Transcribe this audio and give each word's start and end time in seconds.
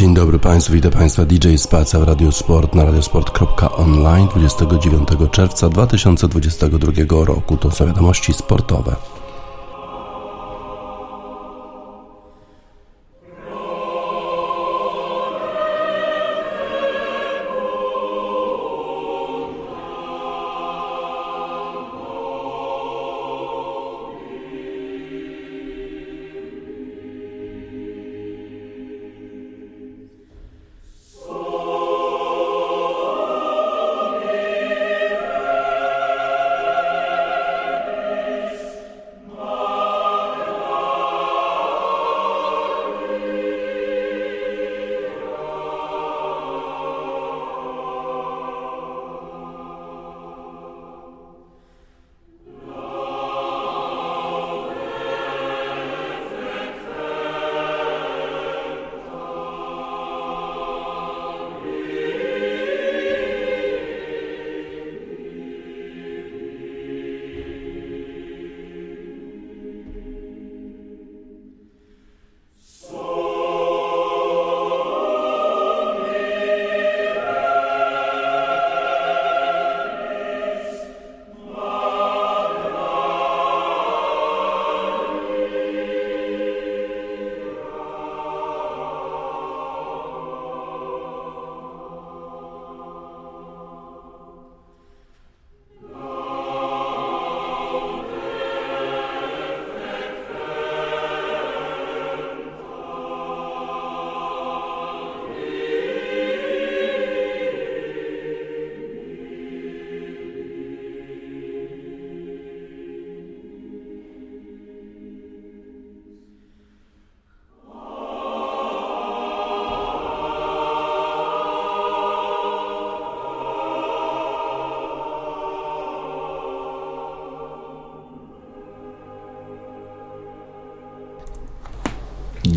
Dzień 0.00 0.14
dobry 0.14 0.38
Państwu, 0.38 0.72
witam 0.72 0.92
Państwa 0.92 1.24
DJ 1.24 1.56
Spaca 1.56 2.00
w 2.00 2.02
Radio 2.02 2.32
Sport 2.32 2.74
na 2.74 2.84
radiosport.online 2.84 4.28
29 4.28 5.08
czerwca 5.32 5.68
2022 5.68 7.24
roku. 7.24 7.56
To 7.56 7.70
są 7.70 7.86
wiadomości 7.86 8.32
sportowe. 8.32 8.96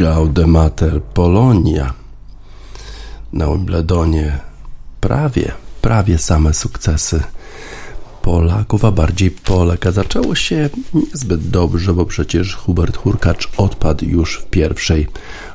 Gaudemater 0.04 1.02
Polonia 1.02 1.94
na 3.34 3.48
Wimbledonie 3.48 4.40
prawie, 5.02 5.52
prawie 5.82 6.18
same 6.18 6.54
sukcesy 6.54 7.24
Polaków, 8.22 8.86
a 8.86 8.92
bardziej 8.92 9.32
Polek. 9.32 9.86
Zaczęło 9.92 10.36
się 10.36 10.70
niezbyt 10.94 11.50
dobrze, 11.50 11.94
bo 11.94 12.06
przecież 12.06 12.56
Hubert 12.56 12.98
Hurkacz 12.98 13.50
odpadł 13.58 14.06
już 14.06 14.40
w 14.40 14.46
pierwszej 14.46 15.08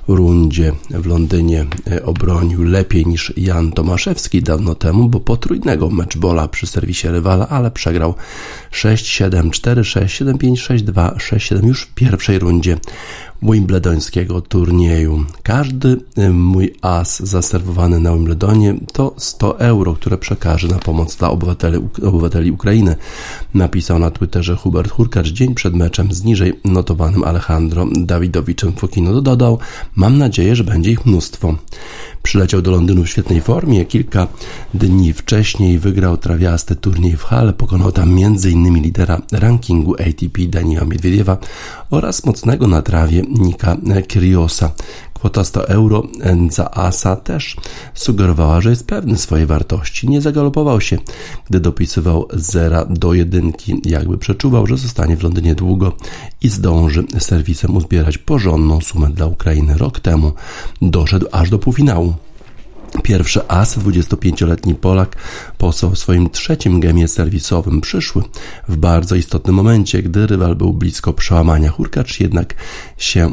rundzie 0.09 0.73
w 0.91 1.07
Londynie 1.07 1.67
e, 1.91 2.05
obronił 2.05 2.63
lepiej 2.63 3.07
niż 3.07 3.33
Jan 3.37 3.73
Tomaszewski 3.73 4.43
dawno 4.43 4.75
temu, 4.75 5.09
bo 5.09 5.21
potrójnego 5.21 5.91
meczbola 5.91 6.49
przy 6.49 6.67
serwisie 6.67 7.09
rywala, 7.09 7.49
ale 7.49 7.71
przegrał 7.71 8.15
6-7, 8.73 9.51
4-6, 9.51 10.35
7-5, 10.35 10.83
6-2, 10.83 11.17
6-7 11.17 11.67
już 11.67 11.83
w 11.83 11.95
pierwszej 11.95 12.39
rundzie 12.39 12.77
Wimbledońskiego 13.43 14.41
turnieju. 14.41 15.25
Każdy 15.43 15.97
y, 16.19 16.31
mój 16.31 16.75
as 16.83 17.21
zaserwowany 17.21 18.01
na 18.01 18.13
Wimbledonie 18.13 18.75
to 18.93 19.15
100 19.17 19.61
euro, 19.61 19.95
które 19.95 20.19
przekaże 20.19 20.69
na 20.69 20.79
pomoc 20.79 21.17
dla 21.17 21.31
obywateli, 21.31 21.79
obywateli 22.03 22.51
Ukrainy. 22.51 22.97
Napisał 23.55 23.99
na 23.99 24.11
Twitterze 24.11 24.57
Hubert 24.57 24.91
Hurkacz 24.91 25.29
dzień 25.29 25.55
przed 25.55 25.75
meczem 25.75 26.13
z 26.13 26.25
niżej 26.25 26.61
notowanym 26.65 27.25
Alejandro 27.25 27.87
Dawidowiczem 27.97 28.73
Fokino. 28.73 29.23
Dodał, 29.23 29.59
mam 29.97 30.19
nadzieję, 30.19 30.57
że 30.57 30.65
będzie 30.65 30.91
ich 30.91 31.07
mnóstwo. 31.07 31.55
Przyleciał 32.29 32.63
do 32.63 32.71
Londynu 32.71 33.05
w 33.05 33.09
świetnej 33.09 33.41
formie. 33.41 33.85
Kilka 33.85 34.27
dni 34.75 35.13
wcześniej 35.13 35.79
wygrał 35.79 36.17
trawiasty 36.17 36.77
turniej 36.77 37.17
w 37.17 37.23
Halle. 37.23 37.53
Pokonał 37.53 37.93
tam 37.93 38.19
m.in. 38.25 38.83
lidera 38.83 39.21
rankingu 39.33 39.95
ATP 39.95 40.43
Daniela 40.49 40.85
Miedwiediewa 40.85 41.39
oraz 41.91 42.25
mocnego 42.25 42.67
na 42.67 42.83
trawie 42.83 43.23
Nika 43.23 43.77
Kyriosa. 44.09 44.71
Kwota 45.19 45.45
100 45.45 45.69
euro 45.69 46.03
za 46.51 46.71
asa 46.71 47.17
też 47.17 47.57
sugerowała, 47.95 48.61
że 48.61 48.71
jest 48.71 48.87
pewny 48.87 49.17
swojej 49.17 49.47
wartości. 49.47 50.09
Nie 50.09 50.21
zagalopował 50.21 50.81
się, 50.81 50.99
gdy 51.51 51.61
dopisywał 51.61 52.29
zera 52.33 52.85
do 52.85 53.15
jedynki, 53.15 53.83
jakby 53.85 54.19
przeczuwał, 54.19 54.67
że 54.67 54.77
zostanie 54.77 55.17
w 55.17 55.23
Londynie 55.23 55.55
długo 55.55 55.93
i 56.43 56.49
zdąży 56.49 57.05
serwisem 57.19 57.77
uzbierać 57.77 58.19
porządną 58.19 58.81
sumę 58.81 59.09
dla 59.11 59.27
Ukrainy. 59.27 59.79
Rok 59.79 60.01
temu 60.01 60.33
doszedł 60.83 61.27
aż 61.33 61.51
do 61.51 61.59
półfinału. 61.59 62.15
Pierwszy 63.03 63.49
as, 63.49 63.79
25-letni 63.79 64.75
Polak, 64.75 65.17
w 65.93 65.99
swoim 65.99 66.31
trzecim 66.31 66.81
gemie 66.81 67.09
serwisowym 67.09 67.81
przyszły 67.81 68.23
w 68.69 68.77
bardzo 68.77 69.15
istotnym 69.15 69.57
momencie, 69.57 70.03
gdy 70.03 70.27
rywal 70.27 70.57
był 70.57 70.73
blisko 70.73 71.13
przełamania. 71.13 71.71
Hurkacz 71.71 72.21
jednak 72.21 72.55
się 72.97 73.33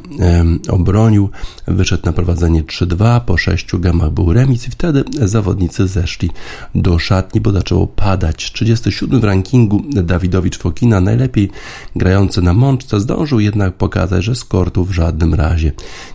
obronił, 0.70 1.30
wyszedł 1.68 2.06
na 2.06 2.14
prowadzenie 2.14 2.64
3-2, 2.64 3.22
po 3.22 3.38
sześciu 3.38 3.80
gemach 3.80 4.12
był 4.12 4.34
remis 4.34 4.68
i 4.68 4.72
wtedy 4.72 5.04
zawodnicy 5.22 5.88
zeszli 5.88 6.30
do 6.76 7.00
szatni, 7.00 7.42
bo 7.42 7.52
zaczęło 7.52 7.88
padać. 7.88 8.52
37 8.52 9.20
w 9.20 9.24
rankingu 9.24 9.84
Dawidowicz 10.04 10.58
Fokina, 10.58 11.02
najlepiej 11.02 11.52
grający 11.96 12.42
na 12.42 12.54
mączce, 12.54 13.00
zdążył 13.00 13.40
jednak 13.40 13.74
pokazać, 13.74 14.24
że 14.24 14.36
z 14.36 14.44
kortu 14.44 14.86
w 14.86 14.92
żadnym 14.92 15.34
razie 15.34 15.72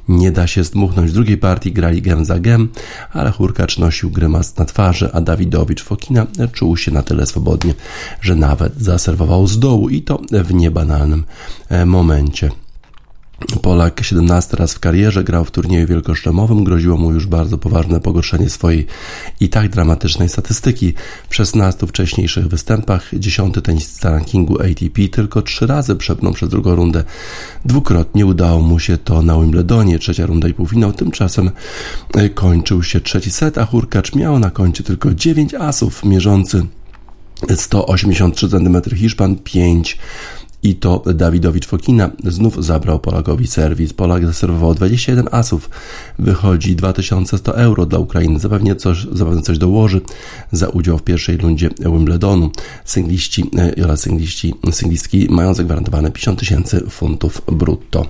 nie 0.08 0.32
da 0.32 0.46
się 0.46 0.64
zdmuchnąć. 0.64 1.10
W 1.10 1.14
drugiej 1.14 1.38
partii 1.38 1.72
grali 1.72 2.02
gem 2.02 2.24
za 2.24 2.38
gem, 2.38 2.68
ale 3.12 3.30
ale 3.40 3.46
Hurkacz 3.46 3.78
nosił 3.78 4.10
grymas 4.10 4.56
na 4.56 4.64
twarzy, 4.64 5.10
a 5.12 5.20
Dawidowicz 5.20 5.82
Fokina 5.82 6.26
czuł 6.52 6.76
się 6.76 6.90
na 6.90 7.02
tyle 7.02 7.26
swobodnie, 7.26 7.74
że 8.20 8.34
nawet 8.34 8.72
zaserwował 8.76 9.46
z 9.46 9.58
dołu 9.58 9.88
i 9.88 10.02
to 10.02 10.20
w 10.30 10.54
niebanalnym 10.54 11.24
e, 11.68 11.86
momencie. 11.86 12.50
Polak 13.62 14.00
17 14.02 14.56
raz 14.56 14.74
w 14.74 14.78
karierze 14.78 15.24
grał 15.24 15.44
w 15.44 15.50
turnieju 15.50 15.86
wielkoszlemowym, 15.86 16.64
groziło 16.64 16.96
mu 16.96 17.12
już 17.12 17.26
bardzo 17.26 17.58
poważne 17.58 18.00
pogorszenie 18.00 18.50
swojej 18.50 18.86
i 19.40 19.48
tak 19.48 19.68
dramatycznej 19.68 20.28
statystyki. 20.28 20.94
W 21.28 21.34
16 21.34 21.86
wcześniejszych 21.86 22.48
występach 22.48 23.10
10 23.12 23.54
tenisista 23.62 24.10
rankingu 24.10 24.62
ATP 24.62 25.08
tylko 25.10 25.42
trzy 25.42 25.66
razy 25.66 25.96
przepnął 25.96 26.32
przez 26.32 26.48
drugą 26.48 26.74
rundę. 26.74 27.04
Dwukrotnie 27.64 28.26
udało 28.26 28.60
mu 28.60 28.78
się 28.78 28.98
to 28.98 29.22
na 29.22 29.40
Wimbledonie, 29.40 29.98
trzecia 29.98 30.26
runda 30.26 30.48
i 30.48 30.54
półfinał. 30.54 30.92
Tymczasem 30.92 31.50
e, 32.14 32.28
kończył 32.28 32.82
się 32.82 33.00
trzeci 33.00 33.30
set, 33.30 33.58
a 33.58 33.64
Hurkacz 33.64 34.14
miał 34.14 34.38
na 34.38 34.50
koncie 34.50 34.84
tylko 34.84 35.14
9 35.14 35.54
asów 35.54 36.04
mierzący 36.04 36.66
183 37.56 38.48
cm 38.48 38.82
Hiszpan, 38.96 39.36
5 39.36 39.98
i 40.62 40.74
to 40.74 41.02
Dawidowicz 41.14 41.66
Fokina 41.66 42.10
znów 42.24 42.64
zabrał 42.64 42.98
Polakowi 42.98 43.46
serwis. 43.46 43.92
Polak 43.92 44.26
zaserwował 44.26 44.74
21 44.74 45.28
asów. 45.30 45.70
Wychodzi 46.18 46.76
2100 46.76 47.56
euro 47.56 47.86
dla 47.86 47.98
Ukrainy. 47.98 48.38
Zapewne 48.38 48.76
coś, 48.76 49.06
zapewne 49.12 49.42
coś 49.42 49.58
dołoży 49.58 50.00
za 50.52 50.68
udział 50.68 50.98
w 50.98 51.02
pierwszej 51.02 51.36
rundzie 51.36 51.70
Wimbledonu. 51.78 52.50
Singliści 52.84 53.50
oraz 53.84 54.00
singliści, 54.00 54.54
singlistki 54.70 55.26
mają 55.30 55.54
zagwarantowane 55.54 56.10
50 56.10 56.38
tysięcy 56.38 56.80
funtów 56.90 57.42
brutto. 57.52 58.06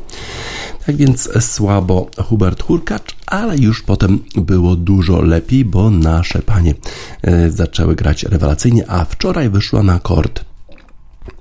Tak 0.87 0.97
więc 0.97 1.29
słabo 1.41 2.11
Hubert 2.19 2.63
Hurkacz, 2.63 3.17
ale 3.27 3.59
już 3.59 3.83
potem 3.83 4.19
było 4.37 4.77
dużo 4.77 5.23
lepiej, 5.23 5.65
bo 5.65 5.91
nasze 5.91 6.43
panie 6.43 6.75
e, 7.23 7.51
zaczęły 7.51 7.97
grać 7.97 8.23
rewelacyjnie, 8.23 8.91
a 8.91 9.05
wczoraj 9.05 9.51
wyszła 9.51 9.83
na 9.83 9.99
kort 9.99 10.50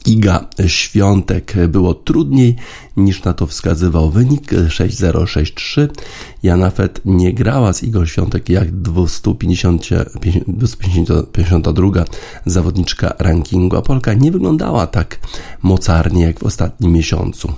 Iga 0.10 0.48
Świątek. 0.68 1.54
Było 1.68 1.94
trudniej 1.94 2.56
niż 3.06 3.24
na 3.24 3.34
to 3.34 3.48
wskazywał 3.48 4.12
wynik 4.12 4.52
6-0-6-3. 4.52 5.88
Jana 6.44 6.70
Fett 6.70 7.02
nie 7.06 7.34
grała 7.34 7.74
z 7.74 7.84
Igą 7.84 8.06
Świątek 8.06 8.50
jak 8.50 8.72
250, 8.72 9.90
252 10.48 12.06
zawodniczka 12.46 13.14
rankingu, 13.20 13.76
a 13.76 13.82
Polka 13.82 14.14
nie 14.14 14.32
wyglądała 14.32 14.88
tak 14.88 15.20
mocarnie 15.62 16.24
jak 16.24 16.40
w 16.40 16.44
ostatnim 16.44 16.92
miesiącu. 16.94 17.54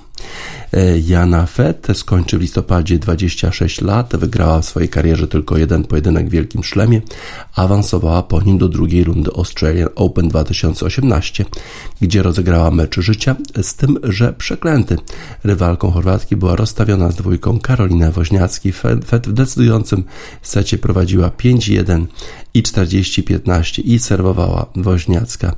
E, 0.74 1.00
Jana 1.00 1.46
Fett 1.46 1.88
skończy 1.94 2.38
w 2.38 2.42
listopadzie 2.42 3.00
26 3.00 3.82
lat, 3.82 4.16
wygrała 4.16 4.62
w 4.62 4.66
swojej 4.66 4.90
karierze 4.90 5.28
tylko 5.28 5.58
jeden 5.58 5.84
pojedynek 5.84 6.28
w 6.28 6.32
Wielkim 6.32 6.64
Szlemie, 6.64 7.02
awansowała 7.56 8.24
po 8.24 8.42
nim 8.42 8.58
do 8.58 8.70
drugiej 8.70 9.04
rundy 9.04 9.32
Australian 9.38 9.90
Open 9.96 10.30
2018, 10.30 11.46
gdzie 12.02 12.24
rozegrała 12.24 12.72
mecz 12.72 13.00
życia, 13.00 13.36
z 13.62 13.76
tym, 13.76 14.00
że 14.04 14.34
przeklęty. 14.34 14.98
Rywalką 15.44 15.92
Chorwatki 15.92 16.36
była 16.36 16.56
rozstawiona 16.56 17.12
z 17.12 17.16
dwójką 17.16 17.60
Karolina 17.60 18.12
Woźniacki. 18.12 18.72
Fett 18.72 19.28
w 19.28 19.34
decydującym 19.34 20.04
secie 20.42 20.78
prowadziła 20.78 21.30
5-1 21.30 22.06
i 22.54 22.64
40-15 22.64 23.82
i 23.86 24.00
serwowała 24.00 24.66
Woźniacka. 24.76 25.56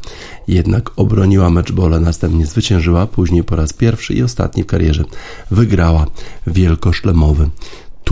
Jednak 0.48 0.92
obroniła 0.96 1.50
mecz 1.50 1.72
bole, 1.72 2.00
następnie 2.00 2.46
zwyciężyła, 2.46 3.08
później 3.08 3.44
po 3.44 3.56
raz 3.56 3.74
pierwszy 3.74 4.14
i 4.14 4.24
ostatni 4.24 4.64
w 4.64 4.66
karierze 4.66 5.04
wygrała 5.52 6.06
wielkoszlemowy 6.48 7.50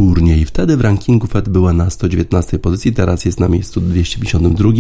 turniej. 0.02 0.46
Wtedy 0.46 0.78
w 0.78 0.82
rankingu 0.82 1.28
Fed 1.28 1.50
była 1.50 1.74
na 1.74 1.90
119 1.90 2.60
pozycji, 2.60 2.94
teraz 2.94 3.26
jest 3.26 3.40
na 3.40 3.48
miejscu 3.48 3.82
252. 3.82 4.72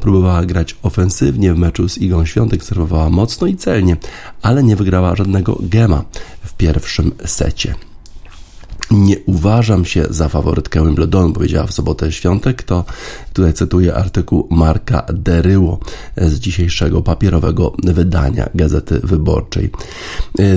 Próbowała 0.00 0.46
grać 0.46 0.76
ofensywnie 0.82 1.54
w 1.54 1.58
meczu 1.58 1.88
z 1.88 1.98
Igą 1.98 2.24
Świątek, 2.24 2.64
serwowała 2.64 3.10
mocno 3.10 3.46
i 3.46 3.56
celnie, 3.56 3.96
ale 4.42 4.62
nie 4.62 4.76
wygrała 4.76 5.16
żadnego 5.16 5.58
gema 5.60 6.04
w 6.44 6.54
pierwszym 6.54 7.12
secie. 7.24 7.74
Nie 8.90 9.16
uważam 9.26 9.84
się 9.84 10.04
za 10.10 10.28
faworytkę 10.28 10.84
Wimbledonu, 10.84 11.32
powiedziała 11.32 11.66
w 11.66 11.72
sobotę 11.72 12.12
Świątek. 12.12 12.62
To 12.62 12.84
tutaj 13.32 13.52
cytuję 13.52 13.94
artykuł 13.94 14.48
Marka 14.50 15.06
Deryło 15.12 15.78
z 16.16 16.38
dzisiejszego 16.38 17.02
papierowego 17.02 17.72
wydania 17.84 18.48
Gazety 18.54 19.00
Wyborczej. 19.04 19.70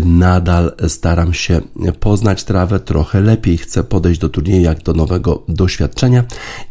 Nadal 0.06 0.72
staram 0.88 1.34
się 1.34 1.62
poznać 2.00 2.44
trawę 2.44 2.80
trochę 2.80 3.22
lepiej. 3.22 3.58
Chcę 3.58 3.84
podejść 3.84 4.20
do 4.20 4.30
turnieju 4.30 4.64
jak 4.64 4.84
do 4.84 4.94
nowego 4.94 5.44
doświadczenia 5.48 6.24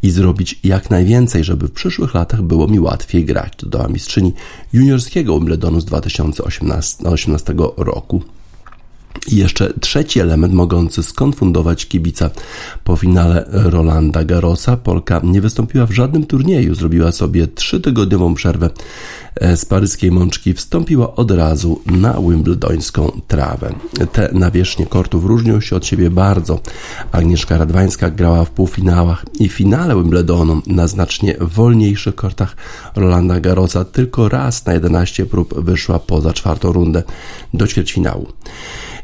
i 0.02 0.10
zrobić 0.10 0.60
jak 0.64 0.90
najwięcej, 0.90 1.44
żeby 1.44 1.68
w 1.68 1.72
przyszłych 1.72 2.14
latach 2.14 2.42
było 2.42 2.68
mi 2.68 2.80
łatwiej 2.80 3.24
grać. 3.24 3.52
Dodała 3.58 3.88
mistrzyni 3.88 4.32
juniorskiego 4.72 5.34
Wimbledonu 5.34 5.80
z 5.80 5.84
2018 5.84 7.54
roku. 7.76 8.22
I 9.28 9.36
jeszcze 9.36 9.72
trzeci 9.80 10.20
element 10.20 10.54
mogący 10.54 11.02
skonfundować 11.02 11.86
kibica. 11.86 12.30
Po 12.84 12.96
finale 12.96 13.44
Rolanda 13.48 14.24
Garrosa 14.24 14.76
Polka 14.76 15.20
nie 15.24 15.40
wystąpiła 15.40 15.86
w 15.86 15.92
żadnym 15.92 16.26
turnieju, 16.26 16.74
zrobiła 16.74 17.12
sobie 17.12 17.46
trzytygodniową 17.46 18.34
przerwę 18.34 18.70
z 19.56 19.64
paryskiej 19.64 20.10
mączki, 20.10 20.54
wstąpiła 20.54 21.14
od 21.14 21.30
razu 21.30 21.80
na 21.86 22.20
wimbledońską 22.20 23.20
trawę. 23.28 23.74
Te 24.12 24.28
nawierzchnie 24.32 24.86
kortów 24.86 25.24
różnią 25.24 25.60
się 25.60 25.76
od 25.76 25.86
siebie 25.86 26.10
bardzo. 26.10 26.60
Agnieszka 27.12 27.58
Radwańska 27.58 28.10
grała 28.10 28.44
w 28.44 28.50
półfinałach 28.50 29.24
i 29.40 29.48
finale 29.48 29.94
Wimbledonu 29.94 30.62
na 30.66 30.86
znacznie 30.86 31.36
wolniejszych 31.40 32.14
kortach 32.14 32.56
Rolanda 32.96 33.40
Garrosa 33.40 33.84
tylko 33.84 34.28
raz 34.28 34.66
na 34.66 34.72
11 34.72 35.26
prób 35.26 35.60
wyszła 35.60 35.98
poza 35.98 36.32
czwartą 36.32 36.72
rundę 36.72 37.02
do 37.54 37.66
ćwierćfinału. 37.66 38.26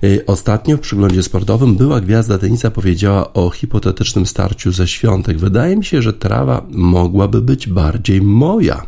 Y, 0.05 0.26
ostatnio 0.26 0.76
w 0.76 0.81
przyglądzie 0.81 1.23
sportowym 1.23 1.76
była 1.76 2.00
gwiazda 2.00 2.38
tenisa 2.38 2.70
powiedziała 2.70 3.32
o 3.32 3.50
hipotetycznym 3.50 4.26
starciu 4.26 4.73
ze 4.73 4.88
świątek. 4.88 5.38
Wydaje 5.38 5.76
mi 5.76 5.84
się, 5.84 6.02
że 6.02 6.12
trawa 6.12 6.67
mogłaby 6.70 7.43
być 7.43 7.69
bardziej 7.69 8.23
moja. 8.23 8.87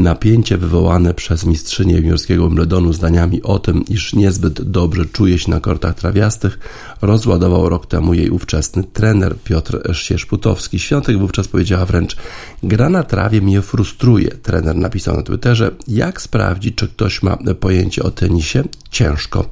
Napięcie 0.00 0.58
wywołane 0.58 1.14
przez 1.14 1.44
mistrzynię 1.44 1.94
juniorskiego 1.96 2.46
Wimbledonu 2.46 2.92
zdaniami 2.92 3.42
o 3.42 3.58
tym, 3.58 3.84
iż 3.88 4.14
niezbyt 4.14 4.62
dobrze 4.62 5.06
czuje 5.06 5.38
się 5.38 5.50
na 5.50 5.60
kortach 5.60 5.94
trawiastych, 5.94 6.58
rozładował 7.02 7.68
rok 7.68 7.86
temu 7.86 8.14
jej 8.14 8.30
ówczesny 8.30 8.84
trener 8.84 9.36
Piotr 9.44 9.96
Sierzputowski. 9.96 10.78
Świątek 10.78 11.18
wówczas 11.18 11.48
powiedziała 11.48 11.86
wręcz: 11.86 12.16
Gra 12.62 12.88
na 12.88 13.02
trawie 13.02 13.40
mnie 13.40 13.62
frustruje. 13.62 14.28
Trener 14.28 14.76
napisał 14.76 15.16
na 15.16 15.22
Twitterze: 15.22 15.70
Jak 15.88 16.22
sprawdzić, 16.22 16.74
czy 16.74 16.88
ktoś 16.88 17.22
ma 17.22 17.38
pojęcie 17.60 18.02
o 18.02 18.10
tenisie? 18.10 18.64
Ciężko. 18.90 19.44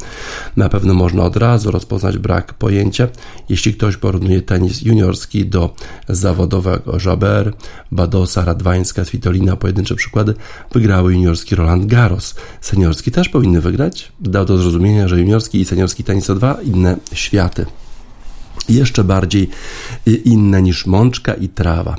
Na 0.57 0.69
pewno 0.69 0.95
można 0.95 1.25
od 1.25 1.37
razu 1.37 1.71
rozpoznać 1.71 2.19
brak 2.19 2.55
pojęcia, 2.55 3.09
jeśli 3.49 3.75
ktoś 3.75 3.97
porównuje 3.97 4.43
tenis 4.43 4.83
juniorski 4.83 5.47
do 5.47 5.75
zawodowego 6.09 6.99
Jaber, 7.07 7.53
Badosa, 7.93 8.45
Radwańska, 8.45 9.05
Svitolina, 9.05 9.57
pojedyncze 9.57 9.95
przykłady, 9.95 10.35
wygrały 10.73 11.13
juniorski 11.13 11.55
Roland 11.55 11.87
Garros. 11.87 12.35
Seniorski 12.61 13.11
też 13.11 13.29
powinny 13.29 13.61
wygrać. 13.61 14.13
Dał 14.21 14.45
do 14.45 14.59
zrozumienia, 14.59 15.09
że 15.09 15.21
juniorski 15.21 15.61
i 15.61 15.65
seniorski 15.65 16.05
tenis 16.05 16.27
to 16.27 16.35
dwa 16.35 16.59
inne 16.65 16.97
światy. 17.13 17.67
Jeszcze 18.69 19.05
bardziej 19.05 19.49
inne 20.25 20.63
niż 20.63 20.87
mączka 20.87 21.35
i 21.35 21.49
trawa. 21.49 21.97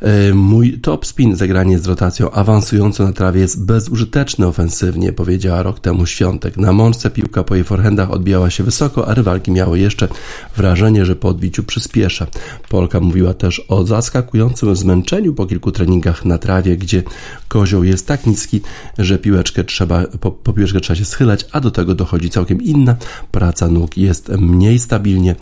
E, 0.00 0.34
mój 0.34 0.78
top 0.78 1.06
spin 1.06 1.36
zagranie 1.36 1.78
z 1.78 1.86
rotacją 1.86 2.30
awansującą 2.30 3.04
na 3.04 3.12
trawie 3.12 3.40
jest 3.40 3.64
bezużyteczny 3.64 4.46
ofensywnie, 4.46 5.12
powiedziała 5.12 5.62
rok 5.62 5.80
temu 5.80 6.06
Świątek. 6.06 6.56
Na 6.56 6.72
mączce 6.72 7.10
piłka 7.10 7.44
po 7.44 7.54
jej 7.54 7.64
forehandach 7.64 8.10
odbijała 8.10 8.50
się 8.50 8.64
wysoko, 8.64 9.08
a 9.08 9.14
rywalki 9.14 9.50
miały 9.50 9.78
jeszcze 9.78 10.08
wrażenie, 10.56 11.06
że 11.06 11.16
po 11.16 11.28
odbiciu 11.28 11.62
przyspiesza. 11.62 12.26
Polka 12.68 13.00
mówiła 13.00 13.34
też 13.34 13.62
o 13.68 13.84
zaskakującym 13.84 14.76
zmęczeniu 14.76 15.34
po 15.34 15.46
kilku 15.46 15.72
treningach 15.72 16.24
na 16.24 16.38
trawie, 16.38 16.76
gdzie 16.76 17.02
kozioł 17.48 17.84
jest 17.84 18.06
tak 18.06 18.26
niski, 18.26 18.60
że 18.98 19.18
piłeczkę 19.18 19.64
trzeba, 19.64 20.04
po, 20.20 20.30
po 20.30 20.52
piłeczkę 20.52 20.80
trzeba 20.80 20.96
się 20.96 21.04
schylać, 21.04 21.46
a 21.52 21.60
do 21.60 21.70
tego 21.70 21.94
dochodzi 21.94 22.30
całkiem 22.30 22.62
inna 22.62 22.96
praca 23.30 23.68
nóg. 23.68 23.96
Jest 23.96 24.28
mniej 24.28 24.78
stabilnie, 24.78 25.34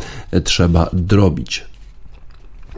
trzeba 0.44 0.90
drobić. 0.92 1.64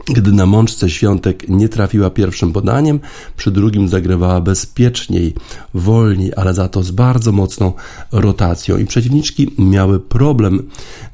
Gdy 0.09 0.31
na 0.31 0.45
mączce 0.45 0.89
świątek 0.89 1.49
nie 1.49 1.69
trafiła 1.69 2.09
pierwszym 2.09 2.53
podaniem, 2.53 2.99
przy 3.37 3.51
drugim 3.51 3.87
zagrywała 3.87 4.41
bezpieczniej, 4.41 5.33
wolniej, 5.73 6.31
ale 6.35 6.53
za 6.53 6.67
to 6.67 6.83
z 6.83 6.91
bardzo 6.91 7.31
mocną 7.31 7.73
rotacją 8.11 8.77
i 8.77 8.85
przeciwniczki 8.85 9.51
miały 9.57 9.99
problem 9.99 10.63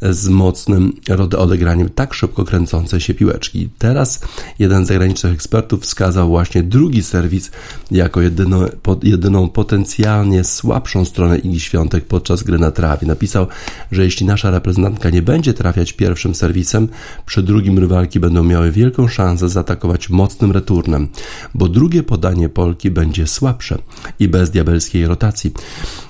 z 0.02 0.28
mocnym 0.28 0.94
odegraniem 1.38 1.90
tak 1.90 2.14
szybko 2.14 2.46
kręcącej 2.46 3.02
się 3.02 3.14
piłeczki. 3.14 3.70
Teraz 3.78 4.22
jeden 4.60 4.86
z 4.86 4.88
zagranicznych 4.88 5.34
ekspertów 5.34 5.82
wskazał 5.82 6.28
właśnie 6.28 6.64
drugi 6.64 7.04
serwis 7.04 7.52
jako 7.92 8.22
jedyną, 8.22 8.66
jedyną 9.04 9.50
potencjalnie 9.50 10.44
słabszą 10.44 11.06
stronę 11.06 11.38
Igi 11.38 11.60
Świątek 11.60 12.06
podczas 12.06 12.44
gry 12.44 12.60
na 12.60 12.72
trawie. 12.72 13.08
Napisał, 13.08 13.48
że 13.92 14.04
jeśli 14.04 14.26
nasza 14.26 14.52
reprezentantka 14.52 15.10
nie 15.10 15.22
będzie 15.22 15.54
trafiać 15.54 15.94
pierwszym 15.94 16.36
serwisem, 16.36 16.88
przy 17.26 17.44
drugim 17.44 17.80
rywalki 17.80 18.20
będą 18.20 18.44
miały 18.44 18.72
wiele 18.72 18.83
wielką 18.84 19.08
szansę 19.08 19.50
zaatakować 19.50 20.10
mocnym 20.10 20.52
returnem, 20.52 21.08
bo 21.54 21.68
drugie 21.68 22.04
podanie 22.04 22.50
Polki 22.50 22.92
będzie 22.92 23.28
słabsze 23.28 23.78
i 24.20 24.28
bez 24.28 24.52
diabelskiej 24.52 25.08
rotacji, 25.08 25.54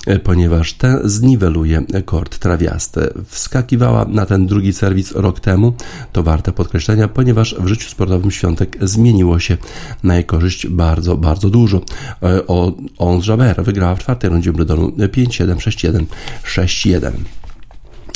e, 0.06 0.18
ponieważ 0.18 0.72
ten 0.72 1.00
zniweluje 1.04 1.84
kort 2.04 2.38
trawiasty. 2.38 3.14
Wskakiwała 3.26 4.04
na 4.04 4.26
ten 4.26 4.46
drugi 4.46 4.72
serwis 4.72 5.12
rok 5.12 5.40
temu, 5.40 5.74
to 6.12 6.22
warte 6.22 6.52
podkreślenia, 6.52 7.08
ponieważ 7.08 7.54
w 7.58 7.66
życiu 7.66 7.90
sportowym 7.90 8.30
Świątek 8.30 8.76
zmieniło 8.80 9.38
się 9.38 9.56
na 10.02 10.14
jej 10.14 10.24
korzyść 10.24 10.66
bardzo, 10.66 11.16
bardzo 11.16 11.50
dużo. 11.50 11.80
E, 12.22 12.46
Ons 12.98 13.26
Jabeur 13.26 13.64
wygrała 13.64 13.94
w 13.94 13.98
czwartej 13.98 14.30
rundzie 14.30 14.50
Wimbledonu 14.50 14.88
5-7, 14.88 15.56
6-1, 15.56 16.04
6-1. 16.44 17.10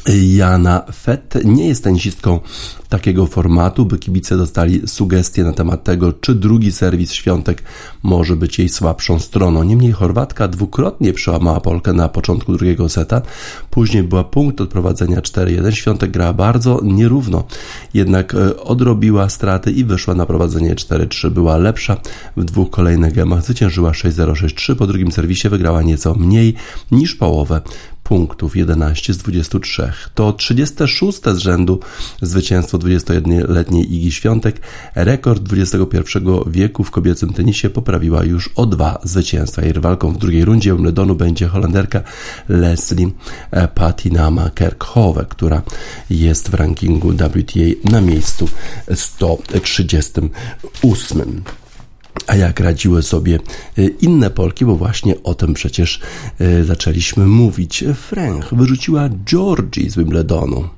Jana 0.06 0.84
Fett 0.92 1.38
nie 1.44 1.68
jest 1.68 1.84
tenisistką 1.84 2.40
takiego 2.88 3.26
formatu, 3.26 3.86
by 3.86 3.98
kibice 3.98 4.36
dostali 4.36 4.88
sugestie 4.88 5.44
na 5.44 5.52
temat 5.52 5.84
tego, 5.84 6.12
czy 6.12 6.34
drugi 6.34 6.72
serwis 6.72 7.12
Świątek 7.12 7.62
może 8.02 8.36
być 8.36 8.58
jej 8.58 8.68
słabszą 8.68 9.18
stroną. 9.18 9.62
Niemniej 9.62 9.92
Chorwatka 9.92 10.48
dwukrotnie 10.48 11.12
przełamała 11.12 11.60
Polkę 11.60 11.92
na 11.92 12.08
początku 12.08 12.52
drugiego 12.52 12.88
seta, 12.88 13.22
później 13.70 14.02
była 14.02 14.24
punkt 14.24 14.60
od 14.60 14.70
prowadzenia 14.70 15.20
4-1. 15.20 15.70
Świątek 15.70 16.10
grała 16.10 16.32
bardzo 16.32 16.80
nierówno, 16.82 17.44
jednak 17.94 18.34
e, 18.34 18.60
odrobiła 18.60 19.28
straty 19.28 19.72
i 19.72 19.84
wyszła 19.84 20.14
na 20.14 20.26
prowadzenie 20.26 20.74
4-3. 20.74 21.30
Była 21.30 21.56
lepsza 21.56 21.96
w 22.36 22.44
dwóch 22.44 22.70
kolejnych 22.70 23.14
gemach, 23.14 23.44
zwyciężyła 23.44 23.90
6-0, 23.90 24.32
6-3. 24.32 24.76
Po 24.76 24.86
drugim 24.86 25.12
serwisie 25.12 25.48
wygrała 25.48 25.82
nieco 25.82 26.14
mniej 26.14 26.54
niż 26.90 27.14
połowę 27.14 27.60
punktów, 28.08 28.56
11 28.56 29.14
z 29.14 29.18
23. 29.18 29.92
To 30.14 30.32
36 30.32 31.18
z 31.24 31.38
rzędu 31.38 31.80
zwycięstwo 32.22 32.78
21-letniej 32.78 33.94
Igi 33.94 34.12
Świątek. 34.12 34.60
Rekord 34.94 35.42
XXI 35.52 36.18
wieku 36.46 36.84
w 36.84 36.90
kobiecym 36.90 37.32
tenisie 37.32 37.70
poprawiła 37.70 38.24
już 38.24 38.50
o 38.56 38.66
dwa 38.66 38.98
zwycięstwa. 39.04 39.62
Jej 39.62 39.72
rywalką 39.72 40.12
w 40.12 40.18
drugiej 40.18 40.44
rundzie 40.44 40.72
Wimbledonu 40.72 41.14
będzie 41.14 41.48
Holenderka 41.48 42.02
Leslie 42.48 43.10
Patinama 43.74 44.50
Kerkhove, 44.50 45.26
która 45.28 45.62
jest 46.10 46.50
w 46.50 46.54
rankingu 46.54 47.12
WTA 47.12 47.90
na 47.90 48.00
miejscu 48.00 48.48
138. 48.94 51.42
A 52.26 52.36
jak 52.36 52.60
radziły 52.60 53.02
sobie 53.02 53.38
y, 53.78 53.94
inne 54.00 54.30
Polki, 54.30 54.64
bo 54.64 54.76
właśnie 54.76 55.22
o 55.22 55.34
tym 55.34 55.54
przecież 55.54 56.00
y, 56.40 56.64
zaczęliśmy 56.64 57.26
mówić. 57.26 57.84
Frank 57.94 58.54
wyrzuciła 58.54 59.08
Georgii 59.08 59.90
z 59.90 59.96
Wimbledonu. 59.96 60.68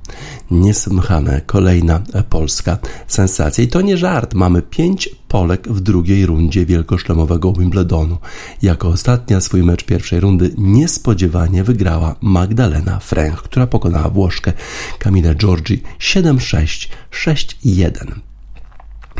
Niesłychane, 0.51 1.41
kolejna 1.45 2.01
polska 2.29 2.77
sensacja. 3.07 3.63
I 3.63 3.67
to 3.67 3.81
nie 3.81 3.97
żart, 3.97 4.33
mamy 4.33 4.61
pięć 4.61 5.09
Polek 5.27 5.67
w 5.67 5.79
drugiej 5.79 6.25
rundzie 6.25 6.65
wielkoszlemowego 6.65 7.53
Wimbledonu. 7.53 8.17
Jako 8.61 8.87
ostatnia 8.87 9.41
swój 9.41 9.63
mecz 9.63 9.83
pierwszej 9.83 10.19
rundy 10.19 10.53
niespodziewanie 10.57 11.63
wygrała 11.63 12.15
Magdalena 12.21 12.99
Frank, 12.99 13.35
która 13.35 13.67
pokonała 13.67 14.09
Włoszkę 14.09 14.53
Kamilę 14.99 15.35
Georgi 15.35 15.81
7-6, 15.99 16.89
6-1. 17.11 18.30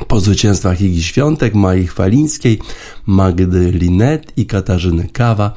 Po 0.08 0.20
zwycięstwach 0.20 0.82
Igi 0.82 1.04
Świątek, 1.04 1.54
Mai 1.54 1.88
Chwalińskiej, 1.88 2.60
Magdy 3.06 3.72
Linet 3.72 4.34
i 4.38 4.46
Katarzyny 4.46 5.08
Kawa, 5.14 5.54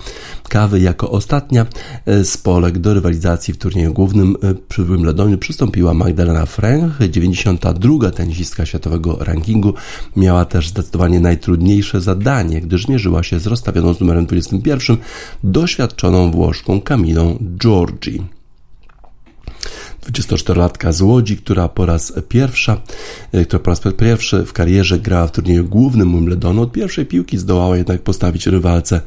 Kawy 0.49 0.81
jako 0.81 1.11
ostatnia 1.11 1.67
e, 2.07 2.25
z 2.25 2.37
Polek 2.37 2.79
do 2.79 2.95
rywalizacji 2.95 3.55
w 3.55 3.59
turnieju 3.59 3.93
głównym 3.93 4.37
e, 4.43 4.55
przy 4.69 4.85
Wimbledonie 4.85 5.39
przystąpiła 5.39 5.95
Magdalena 5.95 6.47
Fręch, 6.47 6.99
92. 7.11 8.11
tenisistka 8.11 8.67
światowego 8.67 9.17
rankingu. 9.21 9.75
Miała 10.17 10.45
też 10.45 10.69
zdecydowanie 10.69 11.21
najtrudniejsze 11.21 12.01
zadanie, 12.01 12.61
gdyż 12.61 12.89
mierzyła 12.89 13.23
się 13.23 13.41
z 13.41 13.47
rozstawioną 13.47 13.95
z 13.95 14.01
numerem 14.01 14.27
21 14.27 14.97
doświadczoną 15.45 16.31
Włoszką 16.31 16.81
Kamilą 16.81 17.39
Giorgi. 17.59 18.23
24-latka 20.13 20.93
z 20.93 21.01
Łodzi, 21.01 21.37
która 21.37 21.69
po 21.69 21.87
raz 21.87 22.13
pierwsza, 22.29 22.81
e, 23.33 23.45
która 23.45 23.63
po 23.63 23.71
raz 23.71 23.81
pierwszy 23.99 24.45
w 24.45 24.53
karierze 24.53 24.99
grała 24.99 25.27
w 25.27 25.33
turnieju 25.33 25.65
głównym 25.65 26.13
Wimbledonu. 26.13 26.63
Od 26.63 26.73
pierwszej 26.73 27.07
piłki 27.07 27.39
zdołała 27.39 27.77
jednak 27.77 28.03
postawić 28.03 28.47
rywalce 28.47 29.01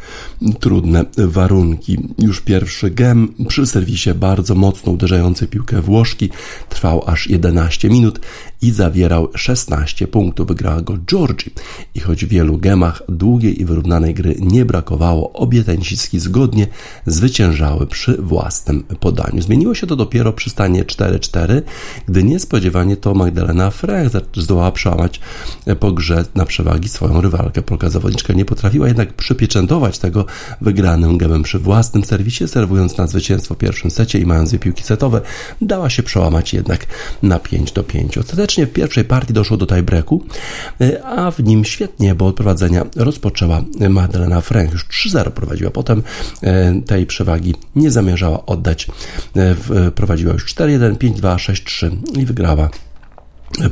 trudne 0.59 1.05
warunki. 1.17 1.97
Już 2.19 2.41
pierwszy 2.41 2.91
gem 2.91 3.33
przy 3.47 3.67
serwisie 3.67 4.13
bardzo 4.13 4.55
mocno 4.55 4.91
uderzający 4.91 5.47
piłkę 5.47 5.81
Włoszki 5.81 6.29
trwał 6.69 7.03
aż 7.09 7.29
11 7.29 7.89
minut 7.89 8.19
i 8.61 8.71
zawierał 8.71 9.29
16 9.35 10.07
punktów. 10.07 10.47
Wygrała 10.47 10.81
go 10.81 10.97
Georgi 10.97 11.51
i 11.95 11.99
choć 11.99 12.25
w 12.25 12.29
wielu 12.29 12.57
gemach 12.57 13.01
długiej 13.09 13.61
i 13.61 13.65
wyrównanej 13.65 14.13
gry 14.13 14.35
nie 14.39 14.65
brakowało, 14.65 15.33
obie 15.33 15.63
tenisistki 15.63 16.19
zgodnie 16.19 16.67
zwyciężały 17.05 17.87
przy 17.87 18.17
własnym 18.21 18.83
podaniu. 18.83 19.41
Zmieniło 19.41 19.75
się 19.75 19.87
to 19.87 19.95
dopiero 19.95 20.33
przy 20.33 20.49
stanie 20.49 20.85
4-4, 20.87 21.61
gdy 22.07 22.23
niespodziewanie 22.23 22.97
to 22.97 23.13
Magdalena 23.13 23.71
Frech 23.71 24.11
zdołała 24.37 24.71
przełamać 24.71 25.19
po 25.79 25.91
grze 25.91 26.25
na 26.35 26.45
przewagi 26.45 26.89
swoją 26.89 27.21
rywalkę. 27.21 27.61
Polka 27.61 27.89
zawodniczka 27.89 28.33
nie 28.33 28.45
potrafiła 28.45 28.87
jednak 28.87 29.13
przypieczętować 29.13 29.99
tego 29.99 30.25
wygranym 30.61 31.17
gemem 31.17 31.43
przy 31.43 31.59
własnym 31.59 32.03
serwisie, 32.03 32.47
serwując 32.47 32.97
na 32.97 33.07
zwycięstwo 33.07 33.55
w 33.55 33.57
pierwszym 33.57 33.91
secie 33.91 34.19
i 34.19 34.25
mając 34.25 34.49
dwie 34.49 34.59
piłki 34.59 34.83
setowe, 34.83 35.21
dała 35.61 35.89
się 35.89 36.03
przełamać 36.03 36.53
jednak 36.53 36.85
na 37.23 37.39
5 37.39 37.71
do 37.71 37.83
5. 37.83 38.17
Ostatecznie 38.17 38.67
w 38.67 38.73
pierwszej 38.73 39.05
partii 39.05 39.33
doszło 39.33 39.57
do 39.57 39.67
tiebreaku, 39.67 40.23
a 41.03 41.31
w 41.31 41.43
nim 41.43 41.65
świetnie, 41.65 42.15
bo 42.15 42.25
od 42.27 42.35
prowadzenia 42.35 42.85
rozpoczęła 42.95 43.63
Magdalena 43.89 44.41
Frech. 44.41 44.71
Już 44.71 44.85
3-0 44.87 45.31
prowadziła, 45.31 45.71
potem 45.71 46.03
e, 46.41 46.81
tej 46.81 47.05
przewagi 47.05 47.55
nie 47.75 47.91
zamierzała 47.91 48.45
oddać. 48.45 48.87
E, 49.35 49.91
prowadziła 49.91 50.33
już 50.33 50.45
4 50.45 50.76
1 50.77 50.95
5-2-6-3 50.95 51.97
i 52.19 52.25
wygrała 52.25 52.69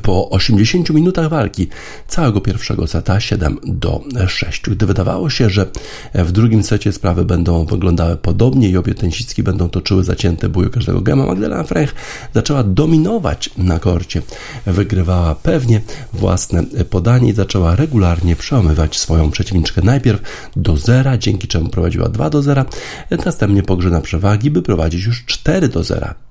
po 0.02 0.30
80 0.30 0.90
minutach 0.90 1.30
walki 1.30 1.68
całego 2.08 2.42
pierwszego 2.42 2.88
seta 2.88 3.20
7 3.20 3.58
do 3.64 4.04
6. 4.28 4.62
Gdy 4.62 4.86
wydawało 4.86 5.30
się, 5.30 5.50
że 5.50 5.68
w 6.14 6.32
drugim 6.32 6.64
secie 6.64 6.92
sprawy 6.92 7.26
będą 7.26 7.66
wyglądały 7.66 8.18
podobnie 8.18 8.70
i 8.70 8.78
obie 8.78 8.94
tenisistki 8.94 9.44
będą 9.44 9.70
toczyły 9.70 10.04
zacięte 10.04 10.50
bój 10.50 10.70
każdego 10.70 11.02
gema, 11.02 11.26
Magdalena 11.26 11.64
Frech 11.64 11.96
zaczęła 12.34 12.64
dominować 12.64 13.50
na 13.58 13.80
korcie. 13.80 14.22
Wygrywała 14.66 15.36
pewnie 15.36 15.82
własne 16.14 16.64
podanie 16.90 17.30
i 17.30 17.34
zaczęła 17.34 17.76
regularnie 17.76 18.36
przełamywać 18.36 19.00
swoją 19.00 19.32
przeciwniczkę 19.32 19.82
najpierw 19.82 20.22
do 20.56 20.78
zera, 20.78 21.18
dzięki 21.18 21.48
czemu 21.48 21.70
prowadziła 21.70 22.10
2 22.10 22.30
do 22.30 22.42
0, 22.42 22.66
następnie 23.26 23.64
po 23.64 23.78
grze 23.78 23.90
na 23.90 24.02
przewagi, 24.02 24.52
by 24.52 24.62
prowadzić 24.62 25.06
już 25.06 25.26
4 25.26 25.68
do 25.68 25.84
0. 25.84 26.26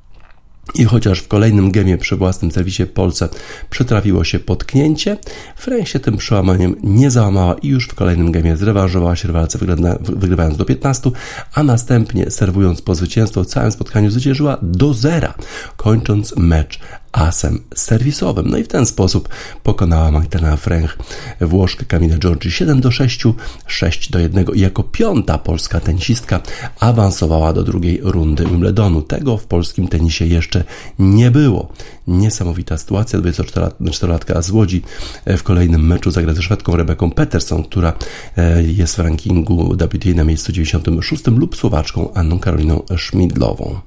I 0.74 0.84
chociaż 0.84 1.18
w 1.18 1.28
kolejnym 1.28 1.70
gemie 1.70 1.98
przy 1.98 2.16
własnym 2.16 2.50
serwisie 2.50 2.86
Polce 2.86 3.28
przytrafiło 3.70 4.24
się 4.24 4.38
potknięcie, 4.38 5.16
Frank 5.56 5.88
się 5.88 6.00
tym 6.00 6.16
przełamaniem 6.16 6.76
nie 6.82 7.10
załamała 7.10 7.54
i 7.54 7.68
już 7.68 7.88
w 7.88 7.94
kolejnym 7.94 8.32
gemie 8.32 8.56
zrewanżowała 8.56 9.16
się 9.16 9.28
rywalce 9.28 9.58
wygrywając 10.00 10.56
do 10.56 10.64
15, 10.64 11.10
a 11.54 11.62
następnie 11.62 12.30
serwując 12.30 12.82
po 12.82 12.94
zwycięstwo 12.94 13.44
w 13.44 13.46
całym 13.46 13.72
spotkaniu 13.72 14.10
zwyciężyła 14.10 14.58
do 14.62 14.94
zera, 14.94 15.34
kończąc 15.76 16.36
mecz 16.36 16.80
asem 17.14 17.60
serwisowym. 17.74 18.48
No 18.50 18.58
i 18.58 18.64
w 18.64 18.68
ten 18.68 18.86
sposób 18.86 19.28
pokonała 19.62 20.10
Magdalena 20.10 20.56
Fręch 20.56 20.98
Włoszkę 21.40 21.84
Kamila 21.84 22.18
Giorgi 22.18 22.50
7 22.50 22.80
do 22.80 22.90
6, 22.90 23.22
6 23.66 24.10
do 24.10 24.18
1 24.18 24.44
i 24.54 24.60
jako 24.60 24.82
piąta 24.82 25.38
polska 25.38 25.80
tenisistka 25.80 26.40
awansowała 26.80 27.52
do 27.52 27.62
drugiej 27.62 28.00
rundy 28.02 28.44
Wimbledonu. 28.44 29.02
Tego 29.02 29.36
w 29.36 29.46
polskim 29.46 29.88
tenisie 29.88 30.26
jeszcze 30.26 30.64
nie 30.98 31.30
było. 31.30 31.72
Niesamowita 32.06 32.78
sytuacja. 32.78 33.18
24-latka 33.18 34.42
z 34.42 34.50
Łodzi 34.50 34.82
w 35.26 35.42
kolejnym 35.42 35.86
meczu 35.86 36.10
zagra 36.10 36.34
ze 36.34 36.42
Szwedką 36.42 36.76
Rebeką 36.76 37.10
Peterson, 37.10 37.62
która 37.62 37.92
e, 38.36 38.62
jest 38.62 38.96
w 38.96 38.98
rankingu 38.98 39.76
WTA 39.76 40.10
na 40.14 40.24
miejscu 40.24 40.52
96 40.52 41.26
lub 41.26 41.56
Słowaczką 41.56 42.14
Anną 42.14 42.38
Karoliną 42.38 42.82
Szmidlową 42.96 43.80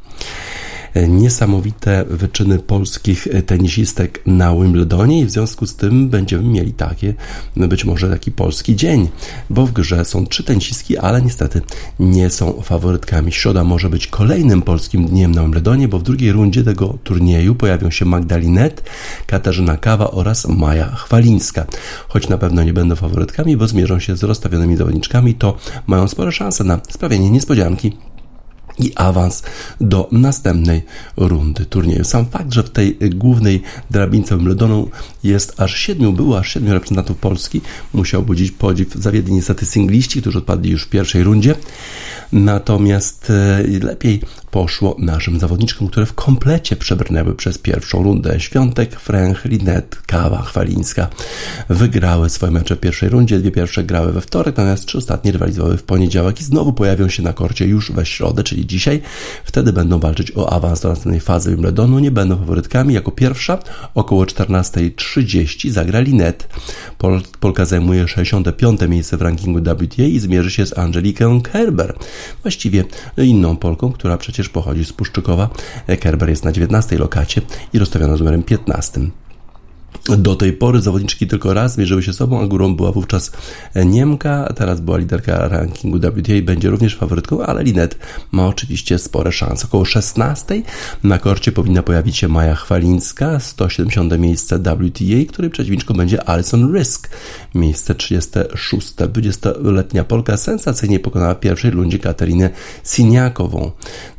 niesamowite 1.07 2.05
wyczyny 2.09 2.59
polskich 2.59 3.27
tenisistek 3.45 4.21
na 4.25 4.55
Wimbledonie 4.55 5.21
i 5.21 5.25
w 5.25 5.31
związku 5.31 5.67
z 5.67 5.75
tym 5.75 6.09
będziemy 6.09 6.43
mieli 6.43 6.73
takie, 6.73 7.13
być 7.55 7.85
może 7.85 8.09
taki 8.09 8.31
polski 8.31 8.75
dzień, 8.75 9.09
bo 9.49 9.65
w 9.65 9.71
grze 9.71 10.05
są 10.05 10.27
trzy 10.27 10.43
tenisistki, 10.43 10.97
ale 10.97 11.21
niestety 11.21 11.61
nie 11.99 12.29
są 12.29 12.61
faworytkami. 12.61 13.31
Środa 13.31 13.63
może 13.63 13.89
być 13.89 14.07
kolejnym 14.07 14.61
polskim 14.61 15.05
dniem 15.05 15.31
na 15.31 15.41
Wimbledonie, 15.41 15.87
bo 15.87 15.99
w 15.99 16.03
drugiej 16.03 16.31
rundzie 16.31 16.63
tego 16.63 16.97
turnieju 17.03 17.55
pojawią 17.55 17.91
się 17.91 18.05
Magdalinet, 18.05 18.83
Katarzyna 19.27 19.77
Kawa 19.77 20.11
oraz 20.11 20.47
Maja 20.47 20.95
Chwalińska. 20.95 21.65
Choć 22.07 22.29
na 22.29 22.37
pewno 22.37 22.63
nie 22.63 22.73
będą 22.73 22.95
faworytkami, 22.95 23.57
bo 23.57 23.67
zmierzą 23.67 23.99
się 23.99 24.15
z 24.15 24.23
rozstawionymi 24.23 24.77
zawodniczkami, 24.77 25.35
to 25.35 25.57
mają 25.87 26.07
spore 26.07 26.31
szanse 26.31 26.63
na 26.63 26.79
sprawienie 26.89 27.29
niespodzianki 27.29 27.97
i 28.79 28.91
awans 28.95 29.43
do 29.81 30.07
następnej 30.11 30.83
rundy 31.17 31.65
turnieju. 31.65 32.03
Sam 32.03 32.25
fakt, 32.25 32.53
że 32.53 32.63
w 32.63 32.69
tej 32.69 32.97
głównej 33.01 33.61
drabince 33.91 34.35
Wimbledonu 34.35 34.89
jest 35.23 35.61
aż 35.61 35.75
siedmiu, 35.75 36.13
było 36.13 36.39
aż 36.39 36.53
siedmiu 36.53 36.73
reprezentantów 36.73 37.17
Polski, 37.17 37.61
musiał 37.93 38.23
budzić 38.23 38.51
podziw. 38.51 38.93
Zawiedli 38.95 39.33
niestety 39.33 39.65
singliści, 39.65 40.21
którzy 40.21 40.37
odpadli 40.37 40.71
już 40.71 40.83
w 40.83 40.89
pierwszej 40.89 41.23
rundzie. 41.23 41.55
Natomiast 42.31 43.29
e, 43.29 43.63
lepiej 43.81 44.21
poszło 44.57 44.95
naszym 44.99 45.39
zawodniczkom, 45.39 45.87
które 45.87 46.05
w 46.05 46.13
komplecie 46.13 46.75
przebrnęły 46.75 47.35
przez 47.35 47.57
pierwszą 47.57 48.03
rundę. 48.03 48.39
Świątek, 48.39 48.99
Fręch, 48.99 49.45
Linet, 49.45 50.01
Kawa, 50.05 50.41
Chwalińska 50.41 51.07
wygrały 51.69 52.29
swoje 52.29 52.51
mecze 52.51 52.75
w 52.75 52.79
pierwszej 52.79 53.09
rundzie. 53.09 53.39
Dwie 53.39 53.51
pierwsze 53.51 53.83
grały 53.83 54.11
we 54.13 54.21
wtorek, 54.21 54.57
natomiast 54.57 54.85
trzy 54.85 54.97
ostatnie 54.97 55.31
rywalizowały 55.31 55.77
w 55.77 55.83
poniedziałek 55.83 56.41
i 56.41 56.43
znowu 56.43 56.73
pojawią 56.73 57.09
się 57.09 57.23
na 57.23 57.33
korcie 57.33 57.65
już 57.65 57.91
we 57.91 58.05
środę, 58.05 58.43
czyli 58.43 58.67
dzisiaj. 58.67 59.01
Wtedy 59.45 59.73
będą 59.73 59.99
walczyć 59.99 60.31
o 60.35 60.53
awans 60.53 60.81
do 60.81 60.89
następnej 60.89 61.19
fazy 61.19 61.49
Wimbledonu. 61.49 61.99
Nie 61.99 62.11
będą 62.11 62.37
faworytkami. 62.37 62.93
Jako 62.93 63.11
pierwsza 63.11 63.59
około 63.95 64.23
14.30 64.23 65.69
zagra 65.69 65.99
Linet. 65.99 66.47
Pol 66.97 67.21
Polka 67.39 67.65
zajmuje 67.65 68.07
65. 68.07 68.81
miejsce 68.81 69.17
w 69.17 69.21
rankingu 69.21 69.59
WTA 69.59 70.03
i 70.03 70.19
zmierzy 70.19 70.51
się 70.51 70.65
z 70.65 70.77
Angeliką 70.77 71.41
Kerber. 71.41 71.95
Właściwie 72.43 72.83
inną 73.17 73.57
Polką, 73.57 73.91
która 73.91 74.17
przecież 74.17 74.46
pochodzi 74.49 74.85
z 74.85 74.93
Puszczykowa. 74.93 75.49
Kerber 75.99 76.29
jest 76.29 76.45
na 76.45 76.51
19 76.51 76.97
lokacie 76.97 77.41
i 77.73 77.79
rozstawiona 77.79 78.17
z 78.17 78.19
numerem 78.19 78.43
15. 78.43 79.01
Do 80.17 80.35
tej 80.35 80.53
pory 80.53 80.81
zawodniczki 80.81 81.27
tylko 81.27 81.53
raz 81.53 81.77
mierzyły 81.77 82.03
się 82.03 82.13
sobą, 82.13 82.41
a 82.41 82.47
górą 82.47 82.75
była 82.75 82.91
wówczas 82.91 83.31
Niemka, 83.85 84.53
teraz 84.55 84.81
była 84.81 84.97
liderka 84.97 85.47
rankingu 85.47 85.97
WTA 85.97 86.33
będzie 86.43 86.69
również 86.69 86.95
faworytką, 86.95 87.43
ale 87.43 87.63
Linet 87.63 87.97
ma 88.31 88.47
oczywiście 88.47 88.99
spore 88.99 89.31
szanse. 89.31 89.67
Około 89.67 89.85
16 89.85 90.61
na 91.03 91.17
korcie 91.17 91.51
powinna 91.51 91.83
pojawić 91.83 92.17
się 92.17 92.27
Maja 92.27 92.55
Chwalińska, 92.55 93.39
170 93.39 94.19
miejsce 94.19 94.59
WTA, 94.59 95.29
której 95.29 95.51
przeciwniczką 95.51 95.93
będzie 95.93 96.29
Alison 96.29 96.73
Risk, 96.73 97.09
miejsce 97.55 97.95
36. 97.95 98.87
20-letnia 98.95 100.03
Polka 100.03 100.37
sensacyjnie 100.37 100.99
pokonała 100.99 101.33
w 101.33 101.39
pierwszej 101.39 101.71
rundzie 101.71 101.99
Katerinę 101.99 102.49
Siniakową. 102.83 103.71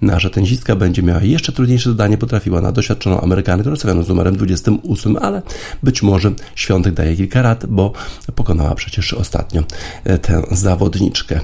Nasza 0.02 0.30
tenisistka 0.30 0.76
będzie 0.76 1.02
miała 1.02 1.22
jeszcze 1.22 1.52
trudniejsze 1.52 1.90
zadanie, 1.90 2.18
potrafiła 2.18 2.60
na 2.60 2.72
doświadczoną 2.72 3.20
Amerykankę 3.20 3.70
rozstawioną 3.70 4.02
z 4.02 4.08
numerem 4.08 4.36
28, 4.36 5.16
ale 5.16 5.42
być 5.82 6.02
może 6.02 6.32
Świątek 6.54 6.94
daje 6.94 7.16
kilka 7.16 7.42
rad, 7.42 7.66
bo 7.66 7.92
pokonała 8.34 8.74
przecież 8.74 9.14
ostatnio 9.14 9.62
e, 10.04 10.18
tę 10.18 10.42
zawodniczkę. 10.50 11.40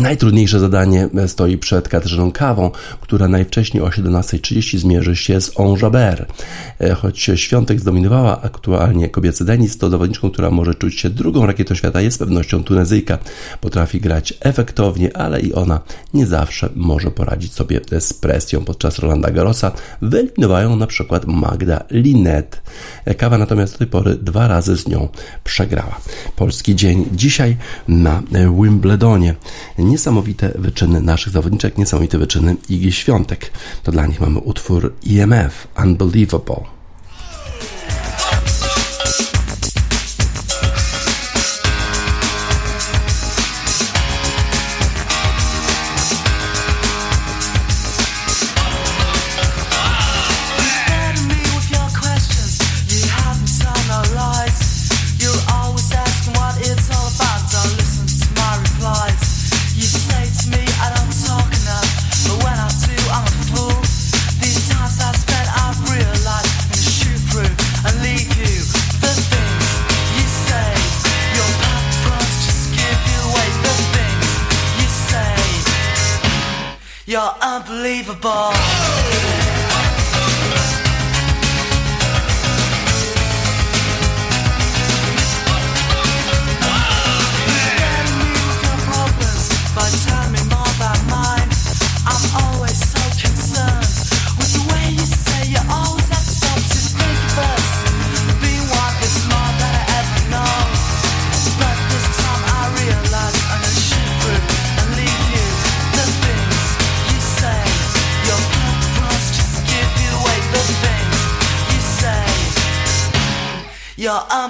Najtrudniejsze 0.00 0.60
zadanie 0.60 1.08
stoi 1.26 1.58
przed 1.58 1.88
Katarzyną 1.88 2.32
Kawą, 2.32 2.70
która 3.00 3.28
najwcześniej 3.28 3.82
o 3.82 3.88
17.30 3.88 4.78
zmierzy 4.78 5.16
się 5.16 5.40
z 5.40 5.52
Onjabert. 5.60 6.44
E, 6.80 6.94
choć 6.94 7.30
Świątek 7.34 7.80
zdominowała 7.80 8.42
aktualnie 8.42 9.08
kobiecy 9.08 9.44
denis, 9.44 9.78
to 9.78 9.90
zawodniczką, 9.90 10.30
która 10.30 10.50
może 10.50 10.74
czuć 10.74 11.00
się 11.00 11.10
drugą 11.10 11.46
rakietą 11.46 11.74
świata 11.74 12.00
jest 12.00 12.18
pewnością 12.18 12.64
Tunezyjka. 12.64 13.18
Potrafi 13.60 14.00
grać 14.00 14.34
efektownie, 14.40 15.16
ale 15.16 15.40
i 15.40 15.54
ona 15.54 15.80
nie 16.14 16.26
zawsze 16.26 16.68
może 16.74 17.10
poradzić 17.10 17.52
sobie 17.52 17.80
z 17.98 18.12
presją. 18.12 18.64
Podczas 18.64 18.98
Rolanda 18.98 19.30
Garrosa 19.30 19.72
wyeliminowają 20.02 20.76
na 20.76 20.86
przykład 20.86 21.26
Magda 21.26 21.84
Linet. 21.90 22.62
E, 23.04 23.14
Kawa 23.14 23.38
natomiast 23.38 23.72
do 23.72 23.78
tej 23.78 23.86
pory 23.86 24.16
dwa 24.16 24.48
razy 24.48 24.76
z 24.76 24.88
nią 24.88 25.08
przegrała. 25.44 26.00
Polski 26.36 26.76
dzień 26.76 27.08
dzisiaj 27.12 27.56
na 27.88 28.22
Wimbledonie 28.62 29.34
niesamowite 29.88 30.52
wyczyny 30.58 31.00
naszych 31.00 31.32
zawodniczek, 31.32 31.78
niesamowite 31.78 32.18
wyczyny 32.18 32.56
Igi 32.68 32.92
Świątek. 32.92 33.50
To 33.82 33.92
dla 33.92 34.06
nich 34.06 34.20
mamy 34.20 34.38
utwór 34.38 34.94
EMF, 35.10 35.68
Unbelievable. 35.84 36.77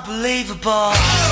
unbelievable. 0.09 1.28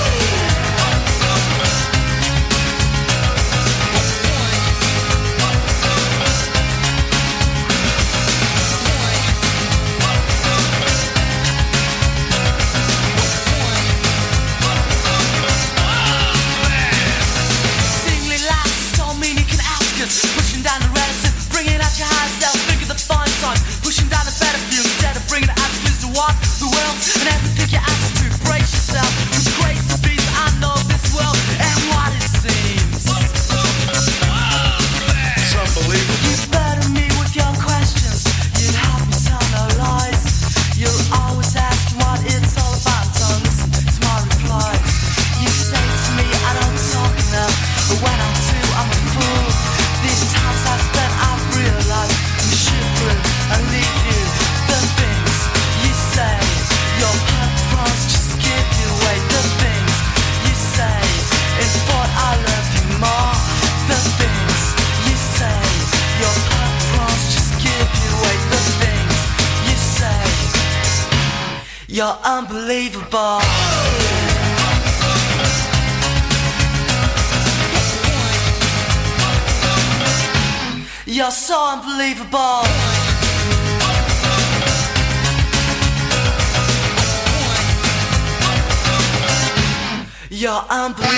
I'm 90.68 90.92
blue. 90.94 91.15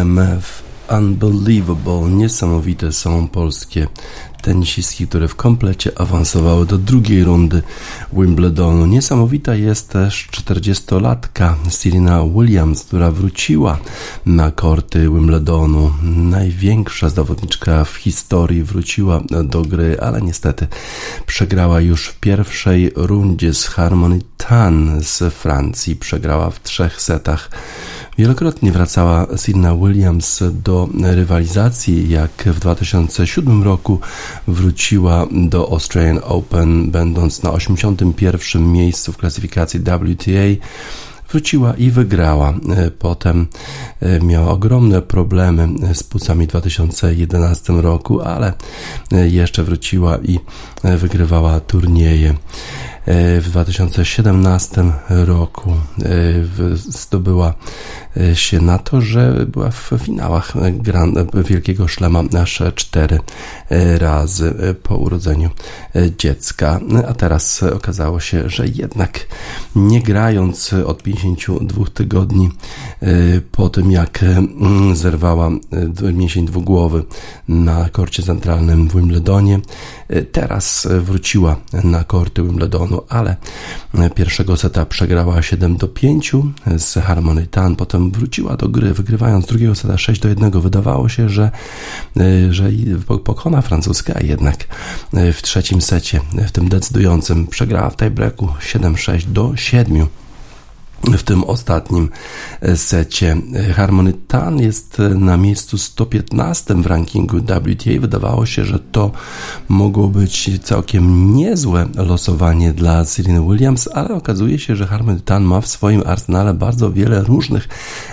EMF 0.00 0.62
Unbelievable, 0.98 2.10
niesamowite 2.10 2.92
są 2.92 3.28
polskie 3.28 3.86
tenisistki, 4.42 5.06
które 5.06 5.28
w 5.28 5.34
komplecie 5.34 5.98
awansowały 5.98 6.66
do 6.66 6.78
drugiej 6.78 7.24
rundy 7.24 7.62
Wimbledonu. 8.12 8.86
Niesamowita 8.86 9.54
jest 9.54 9.88
też 9.88 10.28
40-latka 10.32 11.54
Serena 11.68 12.24
Williams, 12.24 12.84
która 12.84 13.10
wróciła 13.10 13.78
na 14.26 14.50
korty 14.50 15.00
Wimbledonu. 15.00 15.92
Największa 16.02 17.08
zawodniczka 17.08 17.84
w 17.84 17.94
historii 17.94 18.62
wróciła 18.62 19.20
do 19.44 19.62
gry, 19.62 19.96
ale 20.00 20.22
niestety 20.22 20.66
przegrała 21.26 21.80
już 21.80 22.06
w 22.06 22.20
pierwszej 22.20 22.92
rundzie 22.96 23.54
z 23.54 23.66
Harmony 23.66 24.18
Tan 24.36 25.00
z 25.02 25.34
Francji. 25.34 25.96
Przegrała 25.96 26.50
w 26.50 26.62
trzech 26.62 27.02
setach. 27.02 27.50
Wielokrotnie 28.18 28.72
wracała 28.72 29.26
Serena 29.36 29.74
Williams 29.74 30.42
do 30.64 30.88
rywalizacji, 31.02 32.10
jak 32.10 32.30
w 32.46 32.60
2007 32.60 33.62
roku 33.62 34.00
wróciła 34.48 35.26
do 35.32 35.68
Australian 35.72 36.20
Open, 36.24 36.90
będąc 36.90 37.42
na 37.42 37.52
81. 37.52 38.72
miejscu 38.72 39.12
w 39.12 39.16
klasyfikacji 39.16 39.80
WTA 39.80 40.66
wróciła 41.30 41.74
i 41.74 41.90
wygrała. 41.90 42.54
Potem 42.98 43.46
e, 44.00 44.20
miała 44.20 44.50
ogromne 44.50 45.02
problemy 45.02 45.68
z 45.94 46.02
płucami 46.02 46.46
w 46.46 46.48
2011 46.48 47.72
roku, 47.72 48.20
ale 48.20 48.52
e, 49.12 49.28
jeszcze 49.28 49.64
wróciła 49.64 50.18
i 50.18 50.38
e, 50.84 50.96
wygrywała 50.96 51.60
turnieje. 51.60 52.34
W 53.06 53.44
2017 53.44 54.84
roku 55.08 55.72
zdobyła 56.74 57.54
się 58.34 58.60
na 58.60 58.78
to, 58.78 59.00
że 59.00 59.46
była 59.46 59.70
w 59.70 59.92
finałach 59.98 60.52
Grand, 60.72 61.18
Wielkiego 61.34 61.88
Szlema 61.88 62.22
aż 62.42 62.62
cztery 62.74 63.18
razy 63.98 64.54
po 64.82 64.96
urodzeniu 64.96 65.50
dziecka, 66.18 66.80
a 67.08 67.14
teraz 67.14 67.62
okazało 67.62 68.20
się, 68.20 68.50
że 68.50 68.66
jednak 68.66 69.26
nie 69.76 70.02
grając 70.02 70.72
od 70.72 71.02
52 71.02 71.84
tygodni 71.94 72.50
po 73.52 73.68
tym 73.68 73.92
jak 73.92 74.24
zerwała 74.94 75.50
mięsień 76.12 76.46
dwugłowy 76.46 77.04
na 77.48 77.88
korcie 77.88 78.22
centralnym 78.22 78.88
w 78.88 78.94
Wimbledonie, 78.94 79.60
teraz 80.32 80.88
wróciła 81.00 81.56
na 81.84 82.04
korty 82.04 82.42
Wimbledonu, 82.42 82.89
ale 83.08 83.36
pierwszego 84.14 84.56
seta 84.56 84.86
przegrała 84.86 85.42
7 85.42 85.76
do 85.76 85.88
5 85.88 86.32
z 86.78 86.94
Harmony 86.94 87.46
Tan, 87.46 87.76
potem 87.76 88.10
wróciła 88.10 88.56
do 88.56 88.68
gry, 88.68 88.94
wygrywając 88.94 89.46
drugiego 89.46 89.74
seta 89.74 89.98
6 89.98 90.20
do 90.20 90.28
1. 90.28 90.50
Wydawało 90.60 91.08
się, 91.08 91.28
że, 91.28 91.50
e, 92.16 92.52
że 92.52 92.70
pokona 93.24 93.62
francuska, 93.62 94.20
jednak 94.20 94.66
e, 95.14 95.32
w 95.32 95.42
trzecim 95.42 95.80
secie, 95.80 96.20
w 96.48 96.50
tym 96.50 96.68
decydującym, 96.68 97.46
przegrała 97.46 97.90
w 97.90 97.96
tiebreaku 97.96 98.48
7-6 98.60 99.24
do 99.24 99.56
7 99.56 100.06
w 101.04 101.22
tym 101.22 101.44
ostatnim 101.44 102.08
e, 102.60 102.76
secie. 102.76 103.36
Harmony 103.74 104.12
Tan 104.12 104.58
jest 104.58 105.00
e, 105.00 105.08
na 105.08 105.36
miejscu 105.36 105.78
115 105.78 106.74
w 106.74 106.86
rankingu 106.86 107.38
WTA. 107.38 108.00
Wydawało 108.00 108.46
się, 108.46 108.64
że 108.64 108.78
to 108.78 109.10
mogło 109.68 110.08
być 110.08 110.50
całkiem 110.62 111.34
niezłe 111.36 111.88
losowanie 111.96 112.72
dla 112.72 113.04
Serena 113.04 113.40
Williams, 113.40 113.88
ale 113.94 114.14
okazuje 114.14 114.58
się, 114.58 114.76
że 114.76 114.86
Harmony 114.86 115.20
Tan 115.20 115.44
ma 115.44 115.60
w 115.60 115.66
swoim 115.66 116.02
arsenale 116.06 116.54
bardzo 116.54 116.92
wiele 116.92 117.22
różnych 117.22 117.68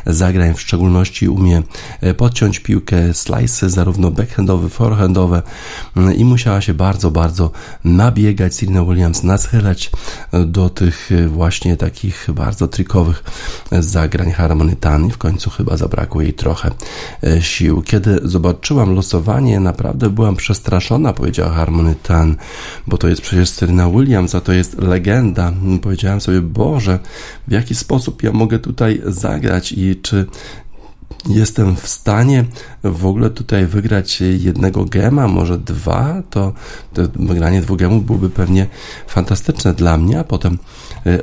zagrań, 0.05 0.53
w 0.53 0.61
szczególności 0.61 1.29
umie 1.29 1.63
e, 2.01 2.13
podciąć 2.13 2.59
piłkę, 2.59 3.13
slice 3.13 3.69
zarówno 3.69 4.11
backhandowe, 4.11 4.69
forehandowe 4.69 5.41
mm, 5.97 6.15
i 6.15 6.25
musiała 6.25 6.61
się 6.61 6.73
bardzo, 6.73 7.11
bardzo 7.11 7.51
nabiegać 7.83 8.55
Serena 8.55 8.83
Williams, 8.83 9.23
naschylać 9.23 9.91
do 10.45 10.69
tych 10.69 11.09
właśnie 11.27 11.77
takich 11.77 12.27
bardzo 12.35 12.67
trikowych 12.77 13.23
zagrań 13.71 14.31
Harmony 14.31 14.75
Tan 14.75 15.05
i 15.07 15.11
w 15.11 15.17
końcu 15.17 15.49
chyba 15.49 15.77
zabrakło 15.77 16.21
jej 16.21 16.33
trochę 16.33 16.71
e, 17.23 17.41
sił. 17.41 17.81
Kiedy 17.81 18.19
zobaczyłam 18.23 18.95
losowanie, 18.95 19.59
naprawdę 19.59 20.09
byłam 20.09 20.35
przestraszona, 20.35 21.13
powiedziała 21.13 21.51
Harmony 21.51 21.95
Tan, 22.03 22.35
bo 22.87 22.97
to 22.97 23.07
jest 23.07 23.21
przecież 23.21 23.49
Serena 23.49 23.89
Williams, 23.89 24.35
a 24.35 24.41
to 24.41 24.53
jest 24.53 24.81
legenda. 24.81 25.53
Powiedziałem 25.81 26.21
sobie, 26.21 26.41
Boże, 26.41 26.99
w 27.47 27.51
jaki 27.51 27.75
sposób 27.75 28.23
ja 28.23 28.31
mogę 28.31 28.59
tutaj 28.59 29.01
zagrać 29.05 29.71
i 29.71 29.95
czy 30.01 30.25
jestem 31.29 31.75
w 31.75 31.87
stanie 31.87 32.45
w 32.83 33.05
ogóle 33.05 33.29
tutaj 33.29 33.65
wygrać 33.65 34.21
jednego 34.21 34.85
gema, 34.85 35.27
może 35.27 35.57
dwa, 35.57 36.23
to, 36.29 36.53
to 36.93 37.01
wygranie 37.15 37.61
dwóch 37.61 37.77
gemów 37.77 38.05
byłoby 38.05 38.29
pewnie 38.29 38.67
fantastyczne 39.07 39.73
dla 39.73 39.97
mnie, 39.97 40.19
a 40.19 40.23
potem 40.23 40.57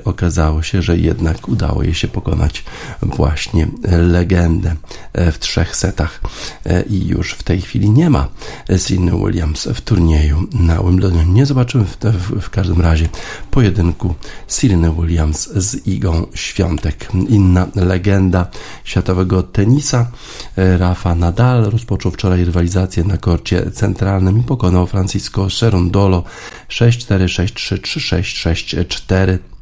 okazało 0.05 0.62
się, 0.62 0.83
że 0.83 0.99
jednak 0.99 1.49
udało 1.49 1.83
jej 1.83 1.94
się 1.94 2.09
pokonać 2.09 2.64
właśnie 3.03 3.68
legendę 3.90 4.77
e, 5.12 5.33
w 5.33 5.38
trzech 5.38 5.77
setach 5.77 6.20
e, 6.66 6.83
i 6.83 7.07
już 7.07 7.33
w 7.33 7.42
tej 7.42 7.61
chwili 7.61 7.90
nie 7.90 8.11
ma 8.11 8.29
Serena 8.77 9.12
Williams 9.16 9.68
w 9.75 9.81
turnieju 9.81 10.47
na 10.53 10.83
Wimbledonie. 10.83 11.27
Nie 11.27 11.47
zobaczymy 11.47 11.85
w, 11.85 11.97
w, 11.97 12.40
w 12.40 12.51
każdym 12.51 12.81
razie 12.81 13.09
pojedynku 13.51 14.14
Serena 14.47 14.90
Williams 14.90 15.49
z 15.53 15.87
Igą 15.87 16.27
Świątek. 16.35 17.09
Inna 17.29 17.66
legenda 17.75 18.47
światowego 18.85 19.42
tenisa 19.42 20.11
Rafa 20.57 21.14
Nadal 21.14 21.35
Nadal 21.35 21.70
rozpoczął 21.70 22.12
wczoraj 22.12 22.44
rywalizację 22.44 23.05
na 23.05 23.16
korcie 23.16 23.70
centralnym 23.70 24.40
i 24.40 24.42
pokonał 24.42 24.87
Francisco 24.87 25.51
Cerundolo 25.51 26.23
6-4, 26.68 27.25
6-3, 27.25 27.79
3-6, 27.79 28.87
6-4. 28.87 29.54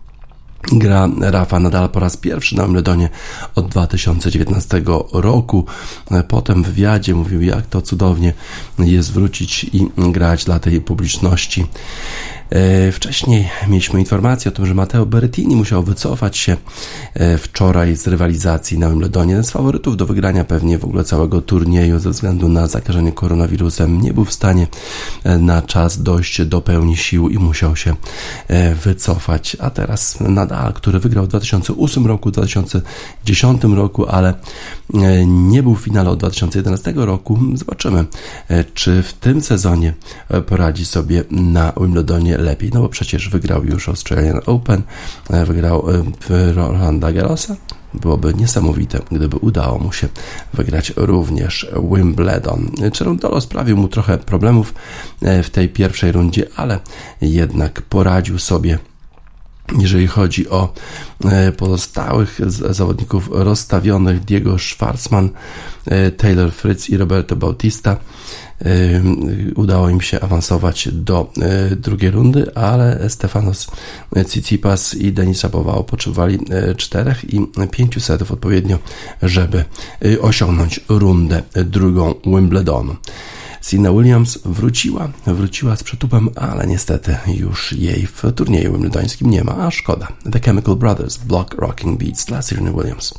Gra 0.73 1.09
Rafa 1.21 1.61
Nadal 1.61 1.89
po 1.89 2.01
raz 2.01 2.17
pierwszy 2.17 2.57
na 2.57 2.65
Wimbledonie 2.65 3.09
od 3.55 3.69
2019 3.69 4.83
roku. 5.13 5.67
Potem 6.29 6.63
w 6.63 6.67
wywiadzie 6.67 7.15
mówił, 7.15 7.43
jak 7.43 7.67
to 7.67 7.83
cudownie 7.83 8.33
jest 8.79 9.13
wrócić 9.13 9.65
i 9.65 9.89
grać 9.97 10.45
dla 10.45 10.59
tej 10.59 10.81
publiczności. 10.81 11.67
E, 12.53 12.93
wcześniej 12.93 13.49
mieliśmy 13.69 14.01
informację 14.01 14.51
o 14.51 14.55
tym, 14.55 14.67
że 14.67 14.75
Matteo 14.75 15.07
Berrettini 15.07 15.57
musiał 15.57 15.83
wycofać 15.83 16.37
się 16.37 16.57
e, 17.15 17.39
wczoraj 17.39 17.97
z 17.97 18.07
rywalizacji 18.07 18.79
na 18.79 18.89
Wimbledonie. 18.89 19.31
Jeden 19.31 19.45
z 19.45 19.51
faworytów 19.51 19.97
do 19.97 20.07
wygrania 20.07 20.45
pewnie 20.45 20.79
w 20.79 20.85
ogóle 20.85 21.05
całego 21.05 21.43
turnieju 21.43 21.99
ze 21.99 22.11
względu 22.11 22.49
na 22.49 22.67
zakażenie 22.67 23.13
koronawirusem 23.13 24.01
nie 24.01 24.13
był 24.13 24.25
w 24.25 24.33
stanie 24.33 24.67
e, 25.25 25.39
na 25.39 25.63
czas 25.63 26.03
dojść 26.03 26.45
do 26.45 26.61
pełni 26.61 26.97
sił 26.97 27.29
i 27.29 27.39
musiał 27.39 27.77
się 27.77 27.95
wycofać. 28.85 29.57
A 29.61 29.71
teraz 29.71 30.21
Nadal, 30.21 30.73
który 30.73 30.99
wygrał 30.99 31.25
w 31.25 31.29
2008 31.29 32.07
roku, 32.07 32.31
2010 32.31 33.65
roku, 33.65 34.07
ale 34.07 34.35
nie 35.27 35.63
był 35.63 35.75
w 35.75 35.81
finale 35.81 36.11
od 36.11 36.19
2011 36.19 36.93
roku. 36.97 37.39
Zobaczymy, 37.55 38.05
czy 38.75 39.03
w 39.03 39.13
tym 39.13 39.43
sezonie 39.43 39.95
poradzi 40.47 40.87
sobie 40.87 41.25
na 41.31 41.73
Wimbledonie 41.81 42.39
lepiej, 42.43 42.71
no 42.75 42.81
bo 42.81 42.89
przecież 42.89 43.29
wygrał 43.29 43.65
już 43.65 43.89
Australian 43.89 44.41
Open, 44.47 44.83
e, 45.31 45.45
wygrał 45.47 45.91
e, 45.91 46.53
Rolanda 46.53 47.13
Garrosa. 47.13 47.57
Byłoby 47.95 48.35
niesamowite, 48.35 49.01
gdyby 49.11 49.37
udało 49.37 49.79
mu 49.79 49.93
się 49.93 50.09
wygrać 50.55 50.93
również 50.97 51.71
Wimbledon. 51.93 52.71
Cerundolo 52.93 53.41
sprawił 53.41 53.77
mu 53.77 53.89
trochę 53.89 54.19
problemów 54.19 54.75
e, 55.23 55.43
w 55.43 55.51
tej 55.51 55.69
pierwszej 55.69 56.13
rundzie, 56.13 56.47
ale 56.57 56.79
jednak 57.21 57.83
poradził 57.83 58.39
sobie 58.39 58.79
jeżeli 59.79 60.07
chodzi 60.07 60.49
o 60.49 60.73
pozostałych 61.57 62.41
zawodników 62.71 63.29
rozstawionych 63.33 64.25
Diego 64.25 64.59
Schwarzman, 64.59 65.31
Taylor 66.17 66.53
Fritz 66.53 66.91
i 66.91 66.97
Roberto 66.97 67.37
Bautista 67.37 67.97
udało 69.55 69.89
im 69.89 70.01
się 70.01 70.21
awansować 70.21 70.89
do 70.93 71.33
e, 71.41 71.77
drugiej 71.77 72.11
rundy, 72.11 72.55
ale 72.55 73.11
Stefanos 73.11 73.67
Tsitsipas 74.27 74.95
i 74.95 75.13
Denis 75.13 75.39
Shapovalov 75.39 75.85
potrzebowali 75.85 76.39
e, 76.51 76.75
czterech 76.75 77.35
i 77.35 77.47
pięciu 77.71 78.01
setów 78.01 78.33
odpowiednio, 78.33 78.79
żeby 79.23 79.65
e, 80.05 80.21
osiągnąć 80.21 80.81
rundę 80.89 81.43
drugą 81.55 82.15
Wimbledonu. 82.27 82.97
Sina 83.63 83.93
Williams 83.93 84.39
wróciła, 84.45 85.09
wróciła 85.27 85.77
z 85.77 85.83
przytupem, 85.83 86.29
ale 86.37 86.67
niestety 86.67 87.17
już 87.27 87.73
jej 87.73 88.07
w 88.07 88.23
turnieju 88.35 88.73
wimbledońskim 88.73 89.31
nie 89.31 89.45
ma, 89.45 89.57
a 89.57 89.71
szkoda. 89.71 90.09
The 90.33 90.41
Chemical 90.41 90.77
Brothers, 90.77 91.17
Block 91.17 91.55
Rocking 91.55 92.05
Beats 92.05 92.25
dla 92.25 92.43
Serena 92.43 92.73
Williams. 92.73 93.15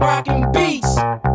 Back 0.00 1.27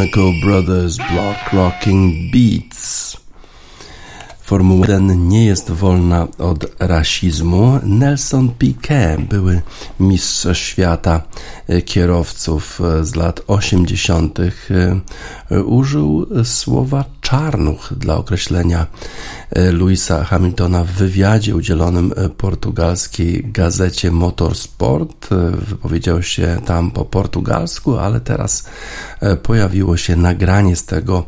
Chemical 0.00 0.32
Brothers 0.40 0.96
Block 0.96 1.52
Rocking 1.52 2.32
Beats. 2.32 3.16
Formuła 4.42 4.86
1 4.86 5.28
nie 5.28 5.46
jest 5.46 5.70
wolna 5.70 6.28
od 6.38 6.66
rasizmu. 6.78 7.80
Nelson 7.82 8.50
Piquet, 8.58 9.20
były 9.20 9.62
mistrz 10.00 10.58
świata 10.58 11.22
e, 11.68 11.82
kierowców 11.82 12.80
e, 12.80 13.04
z 13.04 13.14
lat 13.14 13.40
80., 13.46 14.38
e, 15.50 15.62
użył 15.62 16.26
słowa 16.44 17.04
czarnuch 17.20 17.92
dla 17.96 18.16
określenia 18.16 18.86
Louisa 19.72 20.24
Hamiltona 20.24 20.84
w 20.84 20.90
wywiadzie 20.90 21.56
udzielonym 21.56 22.14
portugalskiej 22.36 23.44
gazecie 23.52 24.10
Motorsport. 24.10 25.28
Wypowiedział 25.68 26.22
się 26.22 26.60
tam 26.66 26.90
po 26.90 27.04
portugalsku, 27.04 27.98
ale 27.98 28.20
teraz 28.20 28.68
pojawiło 29.42 29.96
się 29.96 30.16
nagranie 30.16 30.76
z 30.76 30.84
tego 30.84 31.26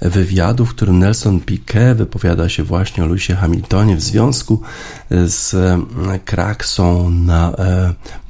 wywiadu, 0.00 0.66
w 0.66 0.74
którym 0.74 0.98
Nelson 0.98 1.40
Piquet 1.40 1.98
wypowiada 1.98 2.48
się 2.48 2.62
właśnie 2.62 3.04
o 3.04 3.06
Lewisie 3.06 3.34
Hamiltonie 3.34 3.96
w 3.96 4.02
związku 4.02 4.60
z 5.10 5.56
kraksą 6.24 7.10
na 7.10 7.52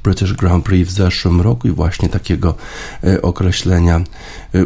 British 0.03 0.33
Grand 0.33 0.65
Prix 0.65 0.89
w 0.89 0.93
zeszłym 0.93 1.41
roku 1.41 1.67
i 1.67 1.71
właśnie 1.71 2.09
takiego 2.09 2.55
określenia 3.21 4.01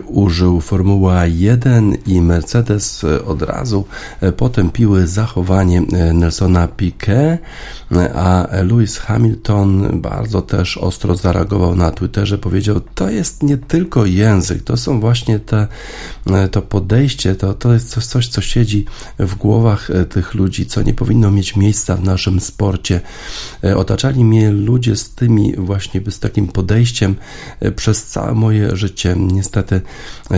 użył 0.05 0.61
Formuła 0.61 1.25
1 1.25 1.97
i 2.05 2.21
Mercedes 2.21 3.05
od 3.25 3.41
razu 3.41 3.85
potępiły 4.69 5.07
zachowanie 5.07 5.81
Nelsona 6.13 6.67
Piquet, 6.67 7.39
a 8.15 8.47
Lewis 8.63 8.97
Hamilton 8.97 10.01
bardzo 10.01 10.41
też 10.41 10.77
ostro 10.77 11.15
zareagował 11.15 11.75
na 11.75 11.91
Twitterze, 11.91 12.37
powiedział, 12.37 12.81
to 12.95 13.09
jest 13.09 13.43
nie 13.43 13.57
tylko 13.57 14.05
język, 14.05 14.63
to 14.63 14.77
są 14.77 14.99
właśnie 14.99 15.39
te, 15.39 15.67
to 16.51 16.61
podejście, 16.61 17.35
to, 17.35 17.53
to 17.53 17.73
jest 17.73 18.09
coś, 18.09 18.27
co 18.27 18.41
siedzi 18.41 18.85
w 19.19 19.35
głowach 19.35 19.89
tych 20.09 20.33
ludzi, 20.33 20.65
co 20.65 20.81
nie 20.81 20.93
powinno 20.93 21.31
mieć 21.31 21.55
miejsca 21.55 21.95
w 21.95 22.03
naszym 22.03 22.39
sporcie. 22.39 23.01
Otaczali 23.75 24.25
mnie 24.25 24.51
ludzie 24.51 24.95
z 24.95 25.09
tymi 25.09 25.55
właśnie, 25.57 26.01
z 26.09 26.19
takim 26.19 26.47
podejściem 26.47 27.15
przez 27.75 28.05
całe 28.05 28.33
moje 28.33 28.75
życie. 28.75 29.15
Niestety 29.17 29.81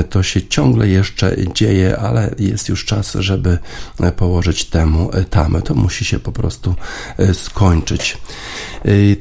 to 0.09 0.23
się 0.23 0.47
ciągle 0.47 0.87
jeszcze 0.87 1.35
dzieje, 1.53 1.97
ale 1.97 2.35
jest 2.39 2.69
już 2.69 2.85
czas, 2.85 3.13
żeby 3.19 3.57
położyć 4.21 4.65
temu 4.65 5.10
tamę. 5.29 5.62
To 5.62 5.73
musi 5.73 6.05
się 6.05 6.19
po 6.19 6.31
prostu 6.31 6.75
skończyć. 7.34 8.17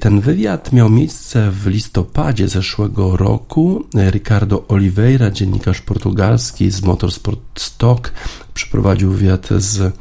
Ten 0.01 0.21
wywiad 0.21 0.73
miał 0.73 0.91
miejsce 0.91 1.51
w 1.51 1.67
listopadzie 1.67 2.49
zeszłego 2.49 3.17
roku. 3.17 3.85
Ricardo 4.11 4.65
Oliveira, 4.69 5.31
dziennikarz 5.31 5.81
portugalski 5.81 6.71
z 6.71 6.83
Motorsport 6.83 7.41
Stock, 7.55 8.13
przeprowadził 8.55 9.13
wywiad 9.13 9.49
z 9.57 9.95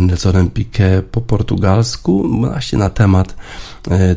Nelsonem 0.00 0.50
Piquet 0.50 1.06
po 1.06 1.20
portugalsku 1.20 2.28
właśnie 2.40 2.78
na 2.78 2.90
temat 2.90 3.36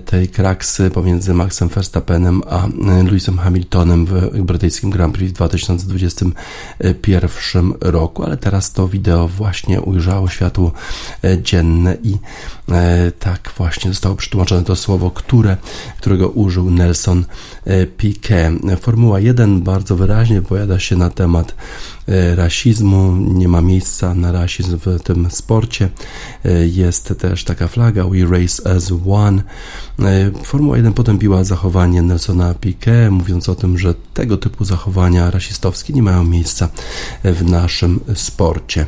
tej 0.05 0.29
kraksy 0.29 0.89
pomiędzy 0.89 1.33
Maxem 1.33 1.69
Verstappenem 1.69 2.41
a 2.49 2.67
Lewisem 3.03 3.37
Hamiltonem 3.37 4.05
w 4.05 4.41
brytyjskim 4.41 4.89
Grand 4.89 5.13
Prix 5.13 5.31
w 5.31 5.35
2021 5.35 7.73
roku, 7.81 8.23
ale 8.23 8.37
teraz 8.37 8.73
to 8.73 8.87
wideo 8.87 9.27
właśnie 9.27 9.81
ujrzało 9.81 10.29
światło 10.29 10.71
dzienne 11.41 11.97
i 12.03 12.17
tak 13.19 13.51
właśnie 13.57 13.91
zostało 13.91 14.15
przetłumaczone 14.15 14.63
to 14.63 14.75
słowo, 14.75 15.11
które, 15.11 15.57
którego 15.97 16.29
użył 16.29 16.71
Nelson 16.71 17.25
Piquet. 17.97 18.53
Formuła 18.81 19.19
1 19.19 19.61
bardzo 19.61 19.95
wyraźnie 19.95 20.41
powiada 20.41 20.79
się 20.79 20.95
na 20.95 21.09
temat 21.09 21.55
rasizmu, 22.35 23.15
nie 23.15 23.47
ma 23.47 23.61
miejsca 23.61 24.13
na 24.13 24.31
rasizm 24.31 24.77
w 24.79 25.03
tym 25.03 25.31
sporcie. 25.31 25.89
Jest 26.65 27.13
też 27.19 27.43
taka 27.43 27.67
flaga 27.67 28.03
We 28.03 28.25
Race 28.25 28.75
as 28.75 28.93
One. 29.07 29.43
Formuła 30.43 30.77
1 30.77 30.93
potępiła 30.93 31.43
zachowanie 31.43 32.01
Nelsona 32.01 32.53
Piquet, 32.53 33.11
mówiąc 33.11 33.49
o 33.49 33.55
tym, 33.55 33.77
że 33.77 33.93
tego 34.13 34.37
typu 34.37 34.65
zachowania 34.65 35.31
rasistowskie 35.31 35.93
nie 35.93 36.03
mają 36.03 36.23
miejsca 36.23 36.69
w 37.23 37.49
naszym 37.49 37.99
sporcie. 38.15 38.85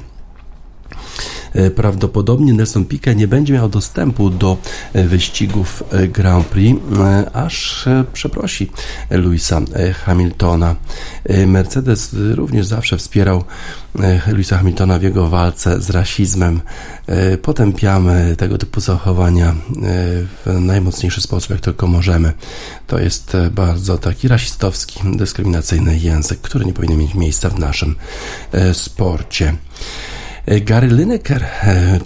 Prawdopodobnie 1.76 2.54
Nelson 2.54 2.86
Piquet 2.86 3.18
nie 3.18 3.28
będzie 3.28 3.54
miał 3.54 3.70
dostępu 3.70 4.30
do 4.30 4.58
wyścigów 4.94 5.84
Grand 6.10 6.48
Prix, 6.48 6.82
aż 7.34 7.86
przeprosi 8.14 8.72
Louisa 9.10 9.62
Hamiltona. 10.06 10.76
Mercedes 11.48 12.16
również 12.36 12.66
zawsze 12.66 12.98
wspierał 12.98 13.44
Louisa 14.28 14.58
Hamiltona 14.58 15.00
w 15.00 15.04
jego 15.04 15.28
walce 15.28 15.82
z 15.82 15.90
rasizmem. 15.90 16.62
Potępiamy 17.42 18.36
tego 18.38 18.58
typu 18.58 18.82
zachowania 18.82 19.56
w 20.46 20.60
najmocniejszy 20.60 21.22
sposób, 21.22 21.50
jak 21.50 21.60
tylko 21.60 21.88
możemy. 21.88 22.34
To 22.88 23.00
jest 23.00 23.38
bardzo 23.52 23.98
taki 23.98 24.28
rasistowski, 24.28 25.00
dyskryminacyjny 25.16 25.98
język, 25.98 26.42
który 26.42 26.66
nie 26.66 26.74
powinien 26.74 26.98
mieć 26.98 27.14
miejsca 27.14 27.50
w 27.50 27.60
naszym 27.60 27.96
sporcie. 28.74 29.56
Gary 30.48 30.88
Lineker, 30.88 31.46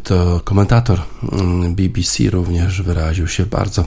to 0.04 0.42
komentator 0.44 1.02
BBC, 1.70 2.30
również 2.30 2.82
wyraził 2.82 3.28
się 3.28 3.44
w 3.44 3.48
bardzo, 3.48 3.86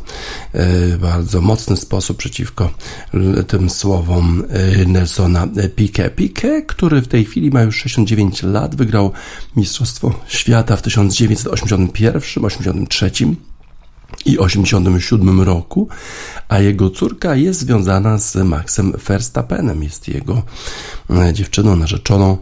bardzo 1.00 1.40
mocny 1.40 1.76
sposób 1.76 2.16
przeciwko 2.16 2.70
tym 3.46 3.70
słowom 3.70 4.44
Nelsona 4.86 5.48
Piquet. 5.76 6.14
Piquet, 6.14 6.66
który 6.66 7.02
w 7.02 7.08
tej 7.08 7.24
chwili 7.24 7.50
ma 7.50 7.62
już 7.62 7.76
69 7.76 8.42
lat, 8.42 8.74
wygrał 8.74 9.12
Mistrzostwo 9.56 10.20
Świata 10.28 10.76
w 10.76 10.82
1981, 10.82 12.44
83 12.44 13.10
i 14.26 14.38
87 14.38 15.40
roku, 15.40 15.88
a 16.48 16.58
jego 16.58 16.90
córka 16.90 17.37
jest 17.37 17.60
związana 17.60 18.18
z 18.18 18.37
Maxem 18.37 18.92
Verstappenem, 19.06 19.82
jest 19.82 20.08
jego 20.08 20.42
e, 21.10 21.32
dziewczyną, 21.32 21.76
narzeczoną. 21.76 22.38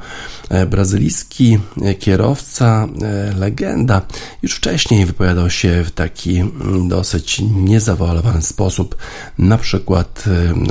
E, 0.49 0.67
brazylijski 0.67 1.59
e, 1.83 1.95
kierowca, 1.95 2.89
legenda, 3.39 4.03
już 4.43 4.55
wcześniej 4.55 5.07
wypowiadał 5.07 5.51
się 5.51 5.85
w 5.85 5.91
taki 5.91 6.39
mm, 6.39 6.89
dosyć 6.89 7.43
niezawalowany 7.55 8.43
sposób. 8.43 8.97
Na 9.39 9.59
przykład 9.59 10.25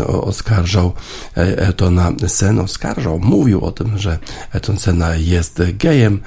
oskarżał 0.08 0.94
Etona 1.36 2.12
Senna, 2.28 2.62
oskarżał, 2.62 3.20
mówił 3.20 3.66
o 3.66 3.72
tym, 3.72 3.98
że 3.98 4.20
Eton 4.52 4.78
Senna 4.78 5.16
jest 5.16 5.62
gejem, 5.74 6.20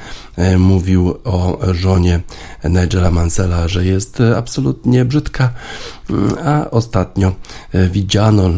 mówił 0.58 1.14
o 1.24 1.58
żonie 1.72 2.20
Nigela 2.64 3.10
Mansella, 3.10 3.68
że 3.68 3.84
jest 3.84 4.18
absolutnie 4.36 5.04
brzydka, 5.04 5.50
mm, 6.10 6.34
a 6.44 6.70
ostatnio 6.70 7.32
widziano 7.90 8.48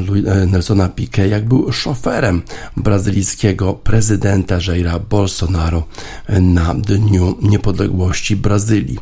Nelsona 0.46 0.88
Piquet, 0.88 1.30
jak 1.30 1.48
był 1.48 1.72
szoferem 1.72 2.42
brazylijskiego 2.76 3.74
prezydenta 3.74 4.58
Jaira 4.68 4.98
Bolsonaro 4.98 5.86
na 6.28 6.74
Dniu 6.74 7.36
Niepodległości 7.42 8.36
Brazylii. 8.36 8.98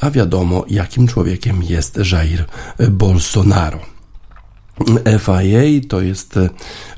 A 0.00 0.10
wiadomo, 0.10 0.64
jakim 0.68 1.06
człowiekiem 1.06 1.62
jest 1.62 1.98
Jair 2.12 2.44
Bolsonaro. 2.90 3.95
FIA 5.18 5.88
to 5.88 6.00
jest 6.00 6.38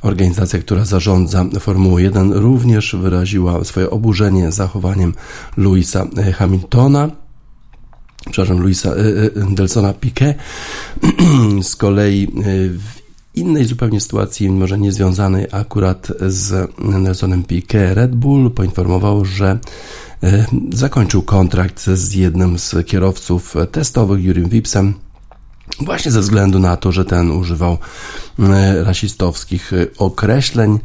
organizacja, 0.02 0.58
która 0.58 0.84
zarządza 0.84 1.44
Formułą 1.60 1.98
1, 1.98 2.32
również 2.32 2.96
wyraziła 2.96 3.64
swoje 3.64 3.90
oburzenie 3.90 4.52
zachowaniem 4.52 5.14
Louisa 5.56 6.06
Hamiltona 6.34 7.10
przepraszam, 8.30 8.58
Luisa 8.58 8.94
Delsona 9.50 9.92
Piquet. 9.92 10.36
Z 11.62 11.76
kolei 11.76 12.28
w 12.78 13.08
innej 13.34 13.64
zupełnie 13.64 14.00
sytuacji, 14.00 14.50
może 14.50 14.78
niezwiązanej 14.78 15.46
akurat 15.52 16.12
z 16.26 16.70
Nelsonem 16.78 17.44
Piquet, 17.44 17.96
Red 17.96 18.14
Bull 18.14 18.50
poinformował, 18.50 19.24
że 19.24 19.58
e, 20.22 20.44
zakończył 20.72 21.22
kontrakt 21.22 21.86
z 21.86 22.14
jednym 22.14 22.58
z 22.58 22.74
kierowców 22.86 23.54
testowych, 23.72 24.24
Jurim 24.24 24.48
Wipsem, 24.48 24.94
właśnie 25.80 26.10
ze 26.10 26.20
względu 26.20 26.58
na 26.58 26.76
to, 26.76 26.92
że 26.92 27.04
ten 27.04 27.30
używał 27.30 27.78
e, 28.38 28.84
rasistowskich 28.84 29.70
określeń. 29.98 30.78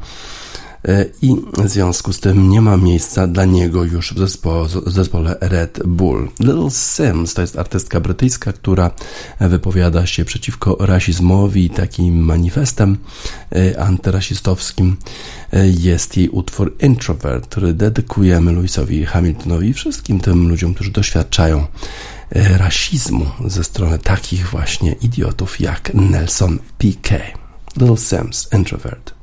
E, 0.88 1.06
i 1.22 1.36
w 1.64 1.70
związku 1.70 2.14
z 2.14 2.20
tym 2.20 2.50
nie 2.50 2.62
ma 2.62 2.78
miejsca 2.78 3.28
dla 3.28 3.46
niego 3.46 3.84
już 3.84 4.14
w 4.14 4.20
zespo, 4.20 4.68
zespole 4.86 5.36
Red 5.42 5.80
Bull. 5.86 6.30
Little 6.40 6.70
Sims 6.72 7.34
to 7.34 7.42
jest 7.42 7.58
artystka 7.58 8.00
brytyjska, 8.00 8.54
która 8.54 8.92
wypowiada 9.40 10.06
się 10.06 10.26
przeciwko 10.26 10.78
rasizmowi. 10.80 11.70
Takim 11.70 12.26
manifestem 12.26 12.98
e, 13.52 13.82
antyrasistowskim 13.82 14.98
e, 15.54 15.68
jest 15.68 16.18
jej 16.18 16.30
utwór 16.30 16.76
Introvert, 16.80 17.48
który 17.48 17.74
dedykujemy 17.74 18.52
Louisowi 18.52 19.06
Hamiltonowi 19.06 19.68
i 19.68 19.74
wszystkim 19.74 20.20
tym 20.20 20.50
ludziom, 20.50 20.74
którzy 20.74 20.92
doświadczają 20.92 21.66
rasizmu 22.34 23.26
ze 23.46 23.64
strony 23.64 24.00
takich 24.00 24.50
właśnie 24.50 24.92
idiotów 24.92 25.60
jak 25.60 25.94
Nelson 25.94 26.60
Piquet. 26.78 27.34
Little 27.78 27.98
Sims, 27.98 28.50
Introvert. 28.54 29.23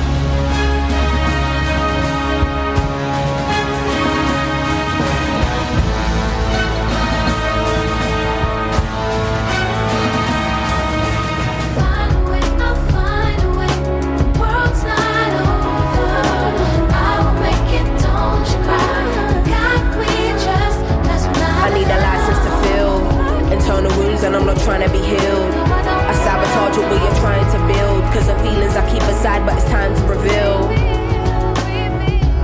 And 24.33 24.39
I'm 24.39 24.45
not 24.45 24.63
trying 24.63 24.81
to 24.81 24.89
be 24.93 25.03
healed. 25.03 25.51
I 25.53 26.13
sabotage 26.23 26.77
what 26.77 27.03
you're 27.03 27.19
trying 27.19 27.45
to 27.51 27.59
build. 27.67 28.01
Cause 28.13 28.27
the 28.27 28.35
feelings 28.39 28.77
I 28.77 28.89
keep 28.89 29.03
aside, 29.03 29.45
but 29.45 29.57
it's 29.57 29.65
time 29.65 29.93
to 29.93 30.01
reveal. 30.03 30.69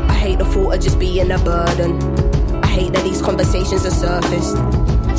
I 0.10 0.14
hate 0.14 0.40
the 0.40 0.46
thought 0.46 0.76
of 0.76 0.82
just 0.82 1.00
being 1.00 1.32
a 1.32 1.38
burden. 1.38 2.02
I 2.62 2.68
hate 2.68 2.92
that 2.92 3.06
these 3.06 3.22
conversations 3.22 3.86
are 3.86 3.92
surfaced. 3.92 4.58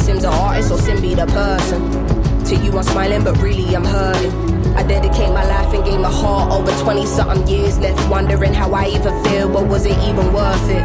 Sim's 0.05 0.25
an 0.25 0.33
artist 0.33 0.71
or 0.71 0.77
Sim 0.77 1.01
be 1.01 1.15
the 1.15 1.25
person. 1.29 1.81
To 2.45 2.55
you, 2.57 2.77
I'm 2.77 2.83
smiling, 2.83 3.25
but 3.25 3.39
really 3.39 3.75
I'm 3.75 3.85
hurting. 3.85 4.33
I 4.77 4.83
dedicate 4.83 5.31
my 5.31 5.45
life 5.45 5.73
and 5.73 5.83
gave 5.87 6.01
my 6.01 6.13
heart 6.13 6.53
over 6.53 6.71
20 6.83 7.07
something 7.07 7.49
years 7.49 7.79
left. 7.79 8.11
Wondering 8.11 8.53
how 8.53 8.75
I 8.75 8.89
even 8.89 9.25
feel, 9.25 9.49
but 9.49 9.67
was 9.67 9.87
it 9.87 9.97
even 10.07 10.35
worth 10.35 10.69
it? 10.69 10.83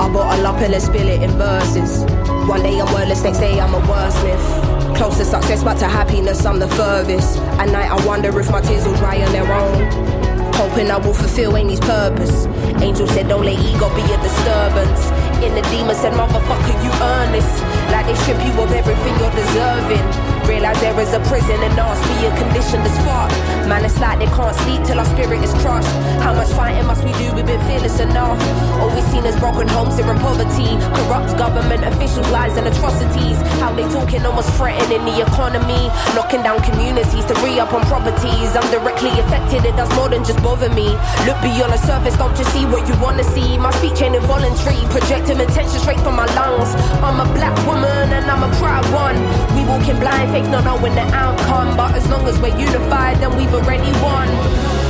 I 0.00 0.10
bought 0.10 0.38
a 0.38 0.42
lot 0.42 0.58
pill 0.58 0.72
and 0.72 0.82
spill 0.82 1.08
it 1.08 1.22
in 1.22 1.30
verses. 1.32 2.04
One 2.48 2.62
day 2.62 2.80
I'm 2.80 2.90
wordless, 2.94 3.22
next 3.22 3.40
day 3.40 3.60
I'm 3.60 3.74
a 3.74 3.80
wordsmith. 3.80 4.69
Close 5.00 5.16
to 5.16 5.24
success, 5.24 5.64
but 5.64 5.78
to 5.78 5.88
happiness, 5.88 6.44
I'm 6.44 6.58
the 6.58 6.68
furthest. 6.68 7.38
At 7.56 7.70
night, 7.70 7.90
I 7.90 8.06
wonder 8.06 8.38
if 8.38 8.50
my 8.50 8.60
tears 8.60 8.84
will 8.84 8.96
dry 8.96 9.16
on 9.22 9.32
their 9.32 9.50
own. 9.50 10.52
Hoping 10.52 10.90
I 10.90 10.98
will 10.98 11.14
fulfill 11.14 11.56
Amy's 11.56 11.80
purpose. 11.80 12.44
Angel 12.84 13.06
said, 13.06 13.26
don't 13.26 13.46
let 13.46 13.58
ego 13.58 13.88
be 13.96 14.02
a 14.02 14.20
disturbance. 14.20 15.08
In 15.40 15.54
the 15.54 15.62
demon 15.72 15.96
said, 15.96 16.12
motherfucker, 16.12 16.84
you 16.84 16.92
earn 17.00 17.32
this. 17.32 17.48
Like 17.90 18.04
they 18.04 18.14
strip 18.14 18.44
you 18.44 18.52
of 18.60 18.70
everything 18.72 19.16
you're 19.16 19.32
deserving. 19.32 20.19
Realize 20.50 20.80
there 20.80 20.98
is 20.98 21.12
a 21.14 21.20
prison 21.30 21.62
and 21.62 21.74
me 21.78 22.26
a 22.26 22.30
condition 22.34 22.82
that's 22.82 22.98
fucked. 23.06 23.38
Man, 23.70 23.84
it's 23.86 23.98
like 24.02 24.18
they 24.18 24.26
can't 24.34 24.56
sleep 24.66 24.82
till 24.82 24.98
our 24.98 25.06
spirit 25.14 25.38
is 25.46 25.54
crushed. 25.62 25.94
How 26.26 26.34
much 26.34 26.50
fighting 26.58 26.86
must 26.90 27.04
we 27.06 27.12
do? 27.22 27.30
We've 27.38 27.46
been 27.46 27.62
fearless 27.70 28.00
enough. 28.00 28.40
Always 28.82 29.06
seen 29.14 29.24
is 29.24 29.38
broken 29.38 29.68
homes 29.68 29.94
here 29.94 30.10
in 30.10 30.18
poverty. 30.18 30.74
Corrupt 30.98 31.38
government 31.38 31.86
officials, 31.86 32.26
lies 32.34 32.56
and 32.58 32.66
atrocities. 32.66 33.38
How 33.62 33.70
they 33.72 33.86
talking 33.94 34.26
almost 34.26 34.50
threatening 34.58 35.04
the 35.06 35.22
economy. 35.22 35.86
Knocking 36.18 36.42
down 36.42 36.58
communities 36.66 37.24
to 37.30 37.34
re 37.46 37.60
up 37.62 37.72
on 37.72 37.86
properties. 37.86 38.50
I'm 38.58 38.66
directly 38.74 39.14
affected, 39.22 39.62
it 39.64 39.76
does 39.78 39.90
more 39.94 40.08
than 40.08 40.24
just 40.24 40.42
bother 40.42 40.70
me. 40.74 40.90
Look 41.30 41.38
beyond 41.46 41.72
the 41.78 41.80
surface, 41.86 42.16
don't 42.18 42.34
just 42.34 42.50
see 42.50 42.66
what 42.66 42.82
you 42.90 42.98
wanna 42.98 43.22
see. 43.22 43.56
My 43.56 43.70
speech 43.78 44.02
ain't 44.02 44.16
involuntary, 44.18 44.82
projecting 44.90 45.38
attention 45.38 45.78
straight 45.78 46.02
from 46.02 46.16
my 46.18 46.26
lungs. 46.34 46.74
I'm 47.06 47.22
a 47.22 47.28
black 47.38 47.54
woman 47.70 48.10
and 48.18 48.26
I'm 48.26 48.42
a 48.42 48.50
proud 48.58 48.84
one. 48.90 49.29
Walking 49.70 50.00
blind, 50.00 50.32
faith 50.32 50.50
not 50.50 50.64
knowing 50.64 50.96
the 50.96 51.06
outcome. 51.14 51.76
But 51.76 51.94
as 51.94 52.04
long 52.08 52.26
as 52.26 52.36
we're 52.40 52.58
unified, 52.58 53.18
then 53.18 53.36
we've 53.36 53.54
already 53.54 53.92
won. 54.02 54.89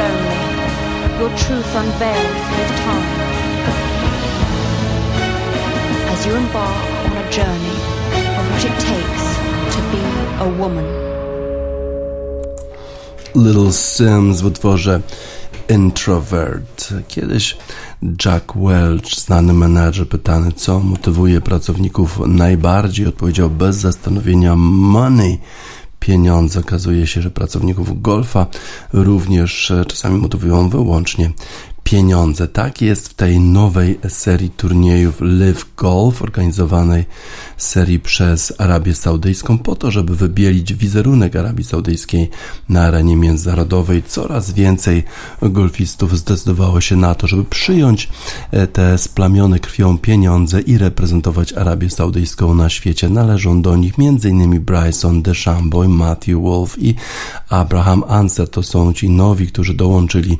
Lonely. 0.00 0.40
Your 1.18 1.30
truth 1.36 1.74
with 1.74 2.72
time. 2.84 3.08
As 6.12 6.26
you 6.26 6.32
embark 6.34 6.88
on 7.06 7.16
a 7.16 7.30
journey 7.30 7.78
of 8.38 8.44
what 8.50 8.64
it 8.64 8.76
takes 8.90 9.24
to 9.74 9.80
be 9.92 10.02
a 10.40 10.48
woman. 10.58 10.86
Little 13.34 13.72
Sims 13.72 14.40
w 14.40 14.46
utworze 14.46 15.00
Introvert. 15.68 16.94
Kiedyś 17.08 17.56
Jack 18.24 18.52
Welch, 18.56 19.14
znany 19.14 19.52
menadżer, 19.52 20.08
pytany, 20.08 20.52
co 20.52 20.80
motywuje 20.80 21.40
pracowników 21.40 22.18
najbardziej, 22.26 23.06
odpowiedział 23.06 23.50
bez 23.50 23.76
zastanowienia 23.76 24.56
money. 24.56 25.38
Pieniądze. 26.02 26.60
Okazuje 26.60 27.06
się, 27.06 27.22
że 27.22 27.30
pracowników 27.30 28.02
golfa 28.02 28.46
również 28.92 29.70
e, 29.70 29.84
czasami 29.84 30.18
motywują 30.18 30.68
wyłącznie 30.68 31.30
pieniądze. 31.92 32.48
Tak 32.48 32.82
jest 32.82 33.08
w 33.08 33.14
tej 33.14 33.40
nowej 33.40 33.98
serii 34.08 34.50
turniejów 34.50 35.14
Live 35.20 35.66
Golf, 35.76 36.22
organizowanej 36.22 37.04
serii 37.56 38.00
przez 38.00 38.60
Arabię 38.60 38.94
Saudyjską, 38.94 39.58
po 39.58 39.76
to, 39.76 39.90
żeby 39.90 40.16
wybielić 40.16 40.74
wizerunek 40.74 41.36
Arabii 41.36 41.64
Saudyjskiej 41.64 42.30
na 42.68 42.82
arenie 42.82 43.16
międzynarodowej. 43.16 44.02
Coraz 44.02 44.52
więcej 44.52 45.04
golfistów 45.42 46.18
zdecydowało 46.18 46.80
się 46.80 46.96
na 46.96 47.14
to, 47.14 47.26
żeby 47.26 47.44
przyjąć 47.44 48.08
e, 48.50 48.66
te 48.66 48.98
splamione 48.98 49.58
krwią 49.58 49.98
pieniądze 49.98 50.60
i 50.60 50.78
reprezentować 50.78 51.52
Arabię 51.52 51.90
Saudyjską 51.90 52.54
na 52.54 52.68
świecie. 52.68 53.08
Należą 53.08 53.62
do 53.62 53.76
nich 53.76 53.94
m.in. 53.98 54.60
Bryson 54.60 55.22
DeChambeau, 55.22 55.88
Matthew 55.88 56.42
Wolf 56.42 56.82
i 56.82 56.94
Abraham 57.48 58.04
Anser. 58.08 58.48
To 58.48 58.62
są 58.62 58.92
ci 58.92 59.10
nowi, 59.10 59.46
którzy 59.46 59.74
dołączyli 59.74 60.38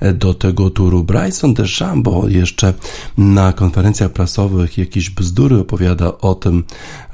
e, 0.00 0.12
do 0.12 0.34
tego 0.34 0.70
turu. 0.90 1.04
Bryson 1.04 1.54
DeChambeau 1.54 2.28
jeszcze 2.28 2.74
na 3.18 3.52
konferencjach 3.52 4.12
prasowych 4.12 4.78
jakieś 4.78 5.10
bzdury 5.10 5.58
opowiada 5.58 6.18
o 6.18 6.34
tym, 6.34 6.64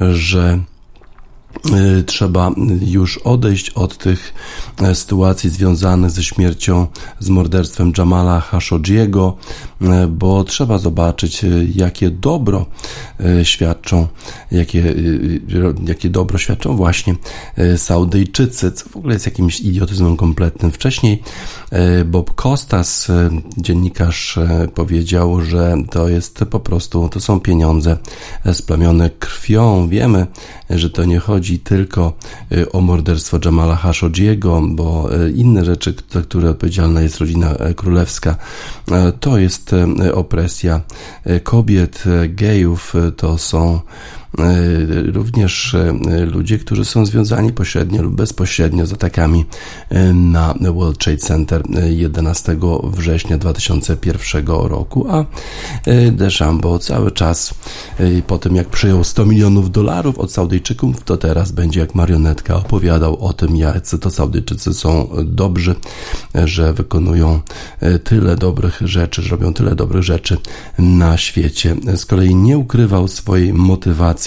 że 0.00 0.58
trzeba 2.06 2.50
już 2.86 3.18
odejść 3.18 3.70
od 3.70 3.98
tych 3.98 4.34
e, 4.82 4.94
sytuacji 4.94 5.50
związanych 5.50 6.10
ze 6.10 6.24
śmiercią, 6.24 6.86
z 7.20 7.28
morderstwem 7.28 7.92
Jamala 7.98 8.40
Khashoggiego, 8.40 9.36
e, 9.80 10.06
bo 10.06 10.44
trzeba 10.44 10.78
zobaczyć, 10.78 11.44
e, 11.44 11.48
jakie 11.74 12.10
dobro 12.10 12.66
świadczą, 13.42 14.06
jakie, 14.50 14.78
y, 14.78 15.40
y, 15.52 15.74
jakie 15.88 16.10
dobro 16.10 16.38
świadczą 16.38 16.76
właśnie 16.76 17.14
Saudyjczycy, 17.76 18.72
co 18.72 18.88
w 18.88 18.96
ogóle 18.96 19.14
jest 19.14 19.26
jakimś 19.26 19.60
idiotyzmem 19.60 20.16
kompletnym. 20.16 20.72
Wcześniej 20.72 21.22
Bob 22.04 22.34
Costas, 22.34 23.10
e, 23.10 23.30
dziennikarz, 23.56 24.38
powiedział, 24.74 25.40
że 25.40 25.76
to 25.90 26.08
jest 26.08 26.44
po 26.50 26.60
prostu, 26.60 27.08
to 27.08 27.20
są 27.20 27.40
pieniądze 27.40 27.98
splamione 28.52 29.10
krwią. 29.10 29.88
Wiemy, 29.88 30.26
że 30.70 30.90
to 30.90 31.04
nie 31.04 31.18
chodzi 31.18 31.55
tylko 31.58 32.12
e, 32.52 32.72
o 32.72 32.80
morderstwo 32.80 33.38
Jamala 33.44 33.76
Khashoggiego, 33.76 34.62
bo 34.70 35.08
e, 35.14 35.30
inne 35.30 35.64
rzeczy, 35.64 35.94
za 36.10 36.22
które 36.22 36.50
odpowiedzialna 36.50 37.02
jest 37.02 37.18
rodzina 37.18 37.54
e, 37.54 37.74
królewska, 37.74 38.36
to 39.20 39.38
jest 39.38 39.70
opresja 40.14 40.80
kobiet, 41.42 42.04
gejów, 42.28 42.94
to 43.16 43.38
są 43.38 43.80
również 45.12 45.74
e, 45.74 45.92
ludzie, 46.26 46.58
którzy 46.58 46.84
są 46.84 47.06
związani 47.06 47.52
pośrednio 47.52 48.02
lub 48.02 48.14
bezpośrednio 48.14 48.86
z 48.86 48.92
atakami 48.92 49.44
e, 49.88 50.12
na 50.12 50.54
World 50.74 50.98
Trade 50.98 51.18
Center 51.18 51.62
11 51.88 52.56
września 52.84 53.38
2001 53.38 54.46
roku, 54.46 55.06
a 55.10 55.24
Deschambeau 56.12 56.78
cały 56.78 57.10
czas 57.10 57.54
po 58.26 58.38
tym 58.38 58.56
jak 58.56 58.68
przyjął 58.68 59.04
100 59.04 59.26
milionów 59.26 59.70
dolarów 59.70 60.18
od 60.18 60.32
Saudyjczyków, 60.32 61.04
to 61.04 61.16
teraz 61.16 61.52
będzie 61.52 61.80
jak 61.80 61.94
marionetka 61.94 62.56
opowiadał 62.56 63.24
o 63.24 63.32
tym, 63.32 63.56
jacy 63.56 63.98
to 63.98 64.10
Saudyjczycy 64.10 64.74
są 64.74 65.08
dobrzy, 65.24 65.74
że 66.34 66.72
wykonują 66.72 67.40
tyle 68.04 68.36
dobrych 68.36 68.82
rzeczy, 68.84 69.22
że 69.22 69.30
robią 69.30 69.54
tyle 69.54 69.74
dobrych 69.74 70.02
rzeczy 70.02 70.36
na 70.78 71.16
świecie. 71.16 71.76
Z 71.96 72.06
kolei 72.06 72.34
nie 72.34 72.58
ukrywał 72.58 73.08
swojej 73.08 73.54
motywacji. 73.54 74.25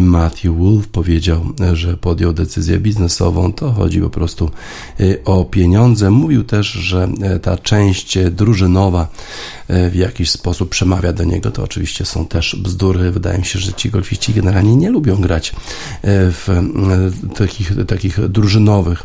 Matthew 0.00 0.58
Wolf 0.58 0.88
powiedział, 0.88 1.46
że 1.72 1.96
podjął 1.96 2.32
decyzję 2.32 2.78
biznesową. 2.78 3.52
To 3.52 3.72
chodzi 3.72 4.00
po 4.00 4.10
prostu 4.10 4.50
y, 5.00 5.20
o 5.24 5.44
pieniądze. 5.44 6.10
Mówił 6.10 6.44
też, 6.44 6.66
że 6.66 7.08
y, 7.36 7.40
ta 7.40 7.56
część 7.56 8.18
drużynowa 8.30 9.08
y, 9.70 9.90
w 9.90 9.94
jakiś 9.94 10.30
sposób 10.30 10.68
przemawia 10.68 11.12
do 11.12 11.24
niego. 11.24 11.50
To 11.50 11.62
oczywiście 11.62 12.04
są 12.04 12.26
też 12.26 12.56
bzdury. 12.56 13.10
Wydaje 13.10 13.38
mi 13.38 13.44
się, 13.44 13.58
że 13.58 13.72
ci 13.72 13.90
golfiści 13.90 14.34
generalnie 14.34 14.76
nie 14.76 14.90
lubią 14.90 15.16
grać 15.16 15.52
w 16.02 16.62
takich, 17.36 17.72
takich 17.86 18.28
drużynowych 18.28 19.02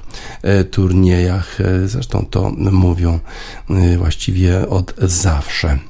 turniejach. 0.71 1.57
Zresztą 1.85 2.25
to 2.29 2.51
mówią 2.71 3.19
właściwie 3.97 4.69
od 4.69 4.93
zawsze. 4.97 5.88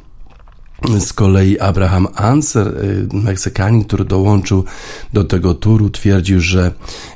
Z 1.00 1.14
kolei 1.14 1.60
Abraham 1.60 2.08
Anser, 2.16 2.68
y, 2.68 3.08
Meksykanin, 3.14 3.84
który 3.84 4.06
dołączył 4.06 4.64
do 5.14 5.24
tego 5.24 5.54
turu, 5.54 5.90
twierdził, 5.90 6.42
że 6.42 6.72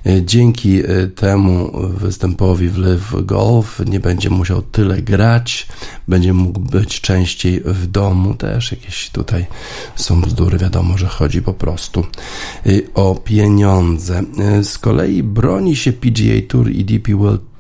y, 0.08 0.24
dzięki 0.26 0.90
y, 0.90 1.08
temu 1.16 1.72
występowi 1.98 2.70
w 2.70 2.78
Live 2.78 3.14
Golf 3.22 3.82
nie 3.86 4.00
będzie 4.00 4.30
musiał 4.30 4.62
tyle 4.62 5.02
grać, 5.02 5.68
będzie 6.08 6.34
mógł 6.34 6.60
być 6.60 7.02
częściej 7.02 7.62
w 7.66 7.88
domu. 7.88 8.34
Też 8.34 8.72
jakieś 8.72 9.10
tutaj 9.10 9.46
są 9.96 10.22
bzdury, 10.22 10.58
wiadomo, 10.58 10.98
że 10.98 11.08
chodzi 11.08 11.42
po 11.42 11.54
prostu 11.54 12.06
o 12.94 13.16
pieniądze. 13.16 14.24
Z 14.64 14.78
kolei 14.78 15.24
broni 15.24 15.76
się 15.76 15.94
PGA 15.94 16.48
Tour 16.48 16.72
i 16.72 16.86
DP 16.86 17.16
World 17.16 17.53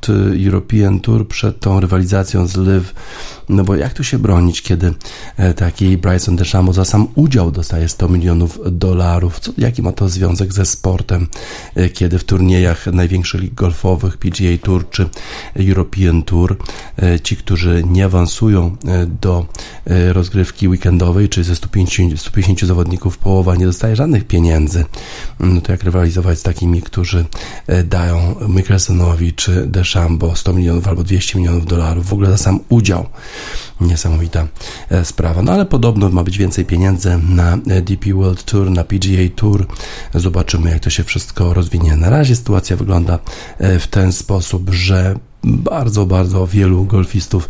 European 0.46 1.00
Tour 1.00 1.28
przed 1.28 1.60
tą 1.60 1.80
rywalizacją 1.80 2.48
z 2.48 2.56
Live 2.56 2.94
no 3.50 3.64
bo 3.64 3.76
jak 3.76 3.94
tu 3.94 4.04
się 4.04 4.20
bronić, 4.20 4.62
kiedy 4.62 4.94
e, 5.38 5.54
taki 5.54 5.98
Bryson 5.98 6.36
DeChambeau 6.36 6.74
za 6.74 6.86
sam 6.86 7.08
udział 7.16 7.52
dostaje 7.52 7.90
100 7.90 8.10
milionów 8.10 8.60
dolarów? 8.72 9.40
Co, 9.40 9.52
jaki 9.58 9.82
ma 9.82 9.92
to 9.92 10.10
związek 10.10 10.54
ze 10.54 10.66
sportem, 10.66 11.28
e, 11.76 11.90
kiedy 11.90 12.20
w 12.20 12.24
turniejach 12.24 12.88
największych 12.88 13.42
lig 13.42 13.54
golfowych, 13.54 14.18
PGA 14.18 14.58
Tour 14.62 14.90
czy 14.90 15.10
European 15.56 16.24
Tour, 16.24 16.58
e, 17.02 17.20
ci, 17.20 17.36
którzy 17.36 17.84
nie 17.88 18.06
awansują 18.06 18.76
do 19.22 19.46
rozgrywki 20.12 20.68
weekendowej, 20.68 21.30
czy 21.30 21.44
ze 21.44 21.56
150, 21.56 22.20
150 22.20 22.68
zawodników 22.68 23.18
połowa 23.18 23.56
nie 23.56 23.66
dostaje 23.66 23.96
żadnych 23.96 24.28
pieniędzy, 24.28 24.86
no 25.40 25.62
to 25.62 25.72
jak 25.72 25.84
rywalizować 25.84 26.40
z 26.40 26.44
takimi, 26.44 26.82
którzy 26.82 27.26
dają 27.86 28.36
Mickelsonowi 28.48 29.34
czy 29.34 29.68
DeChambeau 29.68 29.93
100 30.36 30.54
milionów 30.54 30.88
albo 30.88 31.04
200 31.04 31.40
milionów 31.40 31.66
dolarów 31.66 32.10
w 32.10 32.14
ogóle 32.14 32.30
za 32.30 32.38
sam 32.38 32.60
udział 32.70 33.06
Niesamowita 33.82 34.48
e, 34.90 35.06
sprawa. 35.06 35.42
No 35.42 35.52
ale 35.52 35.66
podobno 35.66 36.10
ma 36.10 36.24
być 36.24 36.38
więcej 36.38 36.66
pieniędzy 36.66 37.20
na 37.30 37.54
e, 37.54 37.82
DP 37.82 38.14
World 38.14 38.44
Tour, 38.44 38.72
na 38.72 38.84
PGA 38.84 39.30
Tour. 39.36 39.68
Zobaczymy, 40.16 40.70
jak 40.70 40.80
to 40.80 40.90
się 40.90 41.04
wszystko 41.04 41.54
rozwinie. 41.54 41.96
Na 41.96 42.10
razie 42.10 42.36
sytuacja 42.36 42.78
wygląda 42.78 43.20
e, 43.58 43.80
w 43.80 43.88
ten 43.88 44.12
sposób, 44.12 44.70
że 44.70 45.16
bardzo, 45.44 46.06
bardzo 46.06 46.48
wielu 46.48 46.86
golfistów 46.86 47.50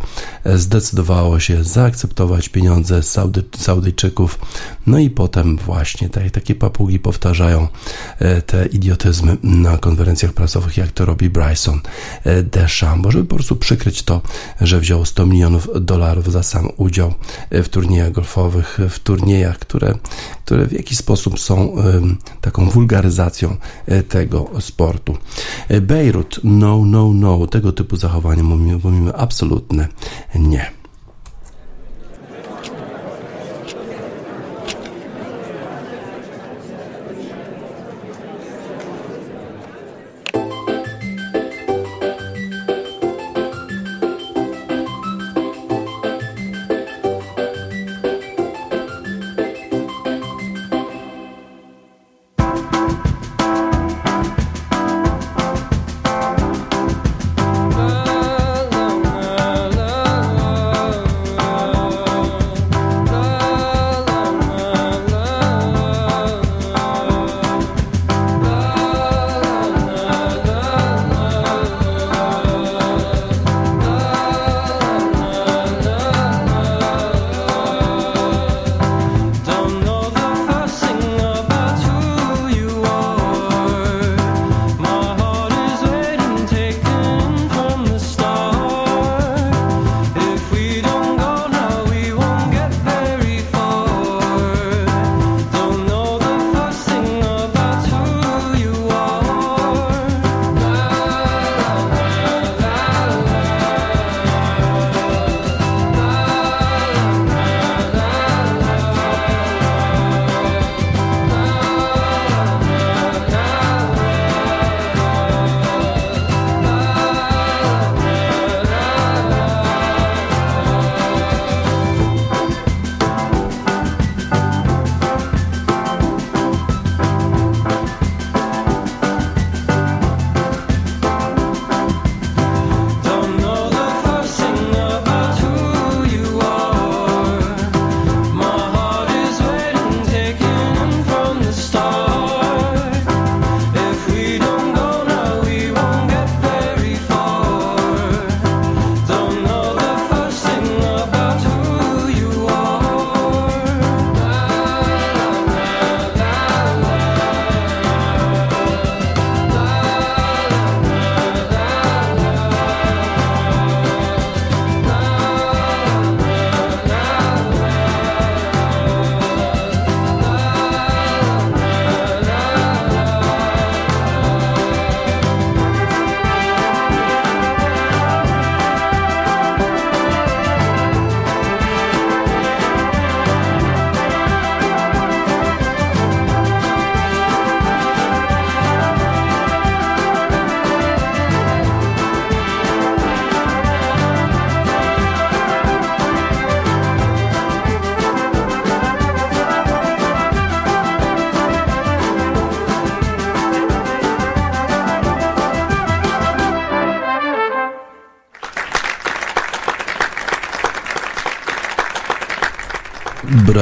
zdecydowało 0.54 1.40
się 1.40 1.64
zaakceptować 1.64 2.48
pieniądze 2.48 3.02
Saudy, 3.02 3.42
Saudyjczyków. 3.56 4.38
No 4.86 4.98
i 4.98 5.10
potem 5.10 5.56
właśnie 5.56 6.08
tak, 6.08 6.30
takie 6.30 6.54
papugi 6.54 6.98
powtarzają 6.98 7.68
e, 8.18 8.42
te 8.42 8.66
idiotyzmy 8.66 9.36
na 9.42 9.78
konferencjach 9.78 10.32
prasowych, 10.32 10.76
jak 10.76 10.92
to 10.92 11.04
robi 11.04 11.30
Bryson 11.30 11.80
e, 12.24 12.42
DeChambeau, 12.42 13.12
żeby 13.12 13.24
po 13.24 13.34
prostu 13.34 13.56
przykryć 13.56 14.02
to, 14.02 14.20
że 14.60 14.80
wziął 14.80 15.04
100 15.04 15.26
milionów 15.26 15.68
dolarów 15.80 16.32
za 16.32 16.42
sam 16.42 16.68
udział 16.76 17.14
e, 17.50 17.62
w 17.62 17.68
turniejach 17.68 18.12
golfowych, 18.12 18.78
w 18.90 18.98
turniejach, 18.98 19.58
które, 19.58 19.94
które 20.44 20.66
w 20.66 20.72
jakiś 20.72 20.98
sposób 20.98 21.40
są 21.40 21.76
taką 22.40 22.70
wulgaryzacją 22.70 23.56
tego 24.08 24.50
sportu. 24.60 25.16
Beirut, 25.80 26.40
no, 26.44 26.84
no, 26.84 27.12
no, 27.12 27.46
tego 27.46 27.72
typu 27.72 27.83
typu 27.84 27.96
zachowania 27.96 28.42
mówimy, 28.42 28.78
mówimy 28.84 29.16
absolutne 29.16 29.88
nie. 30.34 30.83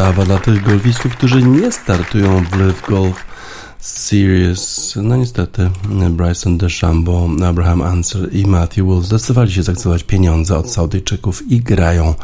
Brawa 0.03 0.25
dla 0.25 0.39
tych 0.39 0.63
golfistów, 0.63 1.13
którzy 1.13 1.43
nie 1.43 1.73
startują 1.73 2.45
w 2.45 2.59
Live 2.59 2.89
Golf 2.89 3.25
Series. 3.79 4.99
No 5.03 5.17
niestety 5.17 5.71
Bryson 6.11 6.59
DeChambeau, 6.59 7.29
Abraham 7.47 7.83
Ansel 7.83 8.29
i 8.33 8.47
Matthew 8.47 8.87
Wolf 8.87 9.07
zdecydowali 9.07 9.53
się 9.53 9.63
zaakceptować 9.63 10.05
pieniądze 10.05 10.59
od 10.59 10.71
Saudyjczyków 10.71 11.51
i 11.51 11.61
grają 11.61 12.15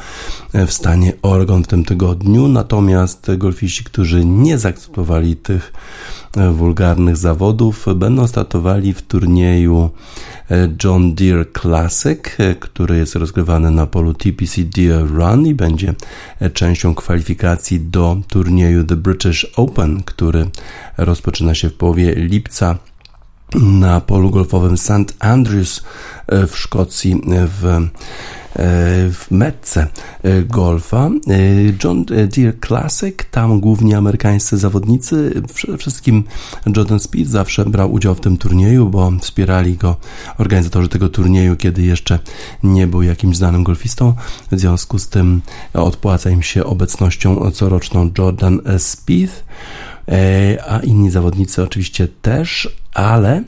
w 0.55 0.73
stanie 0.73 1.13
Oregon 1.23 1.65
w 1.65 1.67
tym 1.67 1.85
tygodniu. 1.85 2.49
Natomiast 2.49 3.31
golfiści, 3.37 3.85
którzy 3.85 4.25
nie 4.25 4.59
zaakceptowali 4.59 5.37
tych 5.37 5.73
wulgarnych 6.53 7.17
zawodów, 7.17 7.87
będą 7.97 8.27
startowali 8.27 8.95
w 8.95 9.03
turnieju 9.03 9.91
John 10.85 11.15
Deere 11.15 11.45
Classic, 11.45 12.19
który 12.61 12.97
jest 12.97 13.15
rozgrywany 13.15 13.71
na 13.71 13.87
polu 13.87 14.15
TPC 14.15 14.63
Deere 14.65 15.07
Run 15.07 15.47
i 15.47 15.55
będzie 15.55 15.95
częścią 16.53 16.95
kwalifikacji 16.95 17.81
do 17.81 18.17
turnieju 18.29 18.85
The 18.85 18.97
British 18.97 19.45
Open, 19.57 20.03
który 20.03 20.47
rozpoczyna 20.99 21.55
się 21.55 21.69
w 21.69 21.75
połowie 21.75 22.15
lipca 22.15 22.79
na 23.55 24.01
polu 24.01 24.31
golfowym 24.31 24.79
St. 24.79 25.15
Andrews 25.19 25.83
w 26.29 26.57
Szkocji 26.57 27.23
w 27.27 27.89
w 29.13 29.27
metce 29.31 29.87
golfa. 30.45 31.11
John 31.85 32.05
Deere 32.05 32.53
Classic, 32.67 33.15
tam 33.31 33.61
głównie 33.61 33.97
amerykańscy 33.97 34.59
zawodnicy, 34.59 35.43
przede 35.55 35.79
wszystkim 35.79 36.25
Jordan 36.77 37.01
Speed 37.01 37.31
zawsze 37.31 37.65
brał 37.65 37.93
udział 37.93 38.15
w 38.15 38.21
tym 38.21 38.39
turnieju, 38.39 38.89
bo 38.89 39.13
wspierali 39.21 39.77
go 39.77 39.97
organizatorzy 40.39 40.89
tego 40.89 41.09
turnieju, 41.09 41.57
kiedy 41.57 41.83
jeszcze 41.83 42.19
nie 42.63 42.87
był 42.87 43.03
jakimś 43.03 43.37
znanym 43.37 43.65
golfistą. 43.65 44.15
W 44.51 44.59
związku 44.59 44.99
z 44.99 45.09
tym 45.09 45.43
odpłaca 45.75 46.31
im 46.31 46.43
się 46.43 46.65
obecnością 46.65 47.51
coroczną 47.51 48.11
Jordan 48.19 48.61
Speed 48.79 49.33
a 50.69 50.81
inni 50.81 51.11
zawodnicy 51.11 51.63
oczywiście 51.63 52.09
też, 52.23 52.77
ale 52.95 53.43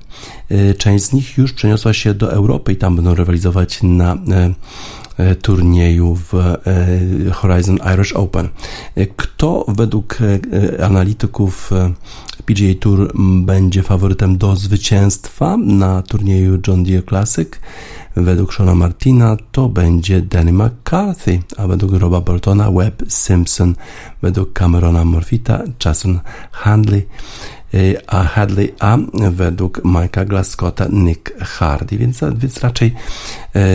część 0.79 1.05
z 1.05 1.12
nich 1.12 1.39
już 1.39 1.53
przeniosła 1.53 1.93
się 1.93 2.14
do 2.14 2.33
Europy 2.33 2.73
i 2.73 2.77
tam 2.77 2.97
będą 2.97 3.14
rywalizować 3.14 3.83
na 3.83 4.16
turnieju 5.43 6.14
w 6.14 6.33
Horizon 7.33 7.79
Irish 7.95 8.12
Open. 8.12 8.49
Kto 9.16 9.64
według 9.68 10.18
analityków 10.83 11.71
PGA 12.45 12.75
Tour 12.81 13.12
będzie 13.43 13.83
faworytem 13.83 14.39
do 14.39 14.57
zwycięstwa 14.57 15.57
na 15.57 16.03
turnieju 16.03 16.59
John 16.68 16.85
Deere 16.85 17.03
Classic? 17.03 17.49
Według 18.16 18.53
Shona 18.55 18.75
Martina 18.75 19.37
to 19.53 19.68
będzie 19.68 20.23
Danny 20.23 20.53
McCarthy, 20.53 21.43
a 21.57 21.66
według 21.66 21.93
Roba 21.93 22.21
Boltona 22.21 22.71
Webb 22.71 23.03
Simpson, 23.09 23.75
według 24.23 24.59
Camerona 24.59 25.05
Morfita 25.05 25.62
Jason 25.85 26.21
Handley, 26.53 27.07
a 28.07 28.25
Hadley, 28.25 28.75
a 28.79 28.99
według 29.31 29.79
Mike'a 29.85 30.27
Glascotta 30.27 30.87
Nick 30.91 31.39
Hardy, 31.41 31.99
więc, 31.99 32.21
więc 32.37 32.61
raczej 32.61 32.95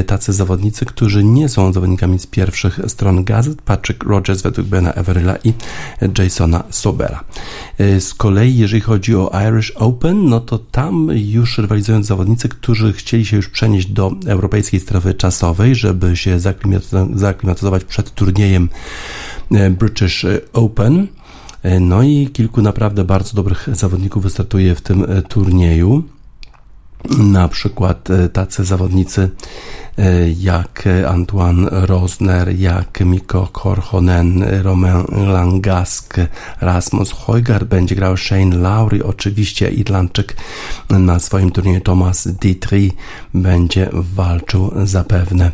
tacy 0.07 0.33
zawodnicy, 0.33 0.85
którzy 0.85 1.23
nie 1.23 1.49
są 1.49 1.73
zawodnikami 1.73 2.19
z 2.19 2.27
pierwszych 2.27 2.79
stron 2.87 3.23
gazet, 3.23 3.61
Patrick 3.61 4.03
Rogers 4.03 4.41
według 4.41 4.67
Bena 4.67 4.93
Everilla 4.93 5.35
i 5.43 5.53
Jasona 6.17 6.63
Sobera. 6.69 7.23
Z 7.99 8.13
kolei 8.13 8.57
jeżeli 8.57 8.81
chodzi 8.81 9.15
o 9.15 9.31
Irish 9.49 9.71
Open, 9.71 10.29
no 10.29 10.39
to 10.39 10.57
tam 10.57 11.09
już 11.13 11.57
rywalizują 11.57 12.03
zawodnicy, 12.03 12.49
którzy 12.49 12.93
chcieli 12.93 13.25
się 13.25 13.37
już 13.37 13.49
przenieść 13.49 13.87
do 13.87 14.11
europejskiej 14.27 14.79
strefy 14.79 15.13
czasowej, 15.13 15.75
żeby 15.75 16.17
się 16.17 16.39
zaklimatyzować 17.13 17.83
przed 17.83 18.13
turniejem 18.13 18.69
British 19.69 20.25
Open. 20.53 21.07
No 21.79 22.03
i 22.03 22.27
kilku 22.33 22.61
naprawdę 22.61 23.03
bardzo 23.03 23.35
dobrych 23.35 23.67
zawodników 23.71 24.23
wystartuje 24.23 24.75
w 24.75 24.81
tym 24.81 25.05
turnieju. 25.29 26.03
Na 27.17 27.47
przykład 27.47 28.07
tacy 28.33 28.65
zawodnicy 28.65 29.29
jak 30.39 30.83
Antoine 31.07 31.67
Rosner, 31.71 32.59
jak 32.59 32.99
Mikko 33.05 33.47
Korhonen, 33.51 34.43
Romain 34.63 35.03
Langask, 35.27 36.17
Rasmus 36.61 37.11
Hojgaard 37.11 37.63
będzie 37.63 37.95
grał 37.95 38.17
Shane 38.17 38.55
Lowry, 38.55 39.05
oczywiście 39.05 39.69
Irlandczyk 39.69 40.37
na 40.89 41.19
swoim 41.19 41.51
turnieju 41.51 41.81
Thomas 41.81 42.27
Dietrich 42.27 42.93
będzie 43.33 43.89
walczył 43.93 44.71
zapewne, 44.83 45.51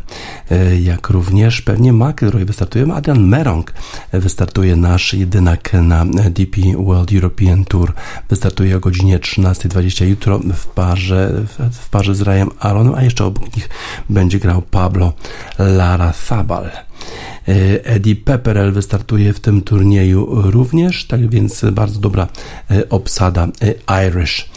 jak 0.82 1.08
również 1.10 1.62
pewnie 1.62 1.92
McIlroy 1.92 2.44
wystartuje, 2.44 2.94
Adrian 2.94 3.26
Merong 3.26 3.72
wystartuje 4.12 4.76
nasz 4.76 5.14
jedynak 5.14 5.72
na 5.72 6.04
DP 6.30 6.60
World 6.76 7.12
European 7.12 7.64
Tour, 7.64 7.92
wystartuje 8.30 8.76
o 8.76 8.80
godzinie 8.80 9.18
13.20 9.18 10.04
jutro 10.06 10.38
w 10.38 10.66
parze, 10.66 11.41
w 11.72 11.88
parze 11.88 12.14
z 12.14 12.20
Rayem 12.20 12.50
Aaronem, 12.60 12.94
a 12.94 13.02
jeszcze 13.02 13.24
obok 13.24 13.56
nich 13.56 13.68
będzie 14.08 14.32
będzie 14.32 14.38
grał 14.38 14.62
Pablo 14.62 15.12
Lara 15.58 16.12
Zabal. 16.28 16.64
E, 16.64 17.84
Eddie 17.84 18.16
Pepperell 18.16 18.72
wystartuje 18.72 19.32
w 19.32 19.40
tym 19.40 19.62
turnieju 19.62 20.28
również, 20.50 21.06
tak 21.06 21.28
więc 21.28 21.64
bardzo 21.72 22.00
dobra 22.00 22.28
e, 22.70 22.88
obsada 22.88 23.48
e, 23.88 24.06
Irish 24.08 24.50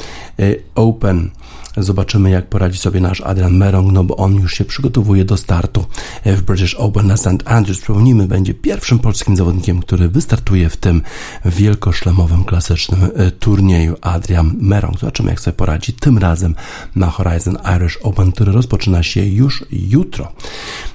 Open. 0.75 1.29
Zobaczymy, 1.77 2.29
jak 2.29 2.49
poradzi 2.49 2.79
sobie 2.79 2.99
nasz 3.01 3.21
Adrian 3.21 3.57
Merong, 3.57 3.91
no 3.91 4.03
bo 4.03 4.17
on 4.17 4.35
już 4.35 4.53
się 4.53 4.65
przygotowuje 4.65 5.25
do 5.25 5.37
startu 5.37 5.85
w 6.25 6.41
British 6.41 6.73
Open 6.73 7.07
na 7.07 7.17
St. 7.17 7.43
Andrews. 7.45 7.79
Przypomnijmy, 7.79 8.27
będzie 8.27 8.53
pierwszym 8.53 8.99
polskim 8.99 9.35
zawodnikiem, 9.35 9.81
który 9.81 10.09
wystartuje 10.09 10.69
w 10.69 10.77
tym 10.77 11.01
wielkoszlemowym, 11.45 12.43
klasycznym 12.43 12.99
e, 13.15 13.31
turnieju 13.31 13.95
Adrian 14.01 14.55
Merong. 14.59 14.99
Zobaczymy, 14.99 15.29
jak 15.29 15.39
sobie 15.39 15.57
poradzi 15.57 15.93
tym 15.93 16.17
razem 16.17 16.55
na 16.95 17.09
Horizon 17.09 17.57
Irish 17.77 17.97
Open, 17.97 18.31
który 18.31 18.51
rozpoczyna 18.51 19.03
się 19.03 19.25
już 19.25 19.65
jutro. 19.71 20.31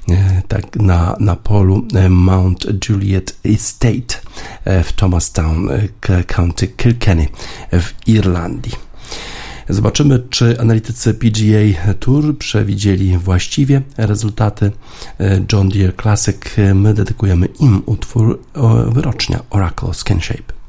E, 0.08 0.42
tak 0.48 0.76
na, 0.76 1.16
na 1.20 1.36
polu 1.36 1.86
e, 1.94 2.08
Mount 2.08 2.88
Juliet 2.88 3.36
Estate 3.44 4.14
w 4.84 4.92
Thomastown, 4.92 5.68
County 6.26 6.68
Kilkenny 6.68 7.28
w 7.72 8.08
Irlandii. 8.08 8.89
Zobaczymy, 9.70 10.22
czy 10.30 10.60
analitycy 10.60 11.14
PGA 11.14 11.94
Tour 11.94 12.38
przewidzieli 12.38 13.18
właściwie 13.18 13.82
rezultaty 13.96 14.72
John 15.52 15.68
Deere 15.68 15.92
Classic. 16.02 16.36
My 16.74 16.94
dedykujemy 16.94 17.46
im 17.46 17.82
utwór 17.86 18.40
wyrocznia 18.92 19.40
Oracle 19.50 19.94
Skin 19.94 20.20
Shape. 20.20 20.59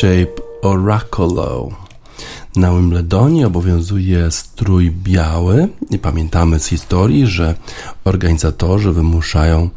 Shape 0.00 0.40
Oracolo. 0.62 1.68
Na 2.56 2.70
Wimbledonie 2.70 3.46
obowiązuje 3.46 4.30
strój 4.30 4.90
biały 4.90 5.68
i 5.90 5.98
pamiętamy 5.98 6.60
z 6.60 6.66
historii, 6.66 7.26
że 7.26 7.54
organizatorzy 8.04 8.92
wymuszają 8.92 9.70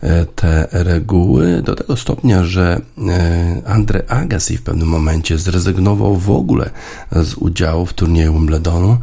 e, 0.00 0.26
te 0.26 0.68
reguły 0.72 1.62
do 1.62 1.74
tego 1.74 1.96
stopnia, 1.96 2.44
że 2.44 2.80
e, 3.08 3.62
Andre 3.66 4.02
Agassi 4.08 4.56
w 4.56 4.62
pewnym 4.62 4.88
momencie 4.88 5.38
zrezygnował 5.38 6.16
w 6.16 6.30
ogóle 6.30 6.70
z 7.12 7.34
udziału 7.34 7.86
w 7.86 7.92
turnieju 7.92 8.32
Wimbledonu, 8.32 8.98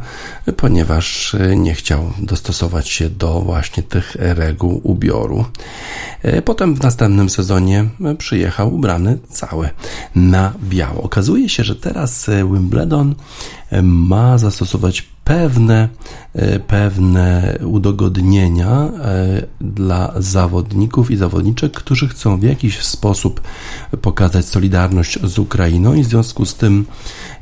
ponieważ 0.56 1.34
e, 1.34 1.56
nie 1.56 1.74
chciał 1.74 2.12
dostosować 2.18 2.88
się 2.88 3.10
do 3.10 3.40
właśnie 3.40 3.82
tych 3.82 4.16
reguł 4.18 4.80
ubioru. 4.84 5.44
Potem 6.44 6.74
w 6.74 6.82
następnym 6.82 7.30
sezonie 7.30 7.84
przyjechał 8.18 8.74
ubrany 8.74 9.18
cały 9.28 9.70
na 10.14 10.52
biało. 10.62 11.02
Okazuje 11.02 11.48
się, 11.48 11.64
że 11.64 11.76
teraz 11.76 12.30
Wimbledon 12.52 13.14
ma 13.82 14.38
zastosować 14.38 15.15
pewne, 15.26 15.88
e, 16.34 16.58
pewne 16.58 17.58
udogodnienia 17.64 18.70
e, 18.70 19.46
dla 19.60 20.12
zawodników 20.16 21.10
i 21.10 21.16
zawodniczek, 21.16 21.72
którzy 21.72 22.08
chcą 22.08 22.40
w 22.40 22.42
jakiś 22.42 22.82
sposób 22.82 23.40
pokazać 24.02 24.44
solidarność 24.44 25.18
z 25.22 25.38
Ukrainą 25.38 25.94
i 25.94 26.02
w 26.02 26.06
związku 26.06 26.46
z 26.46 26.54
tym 26.54 26.86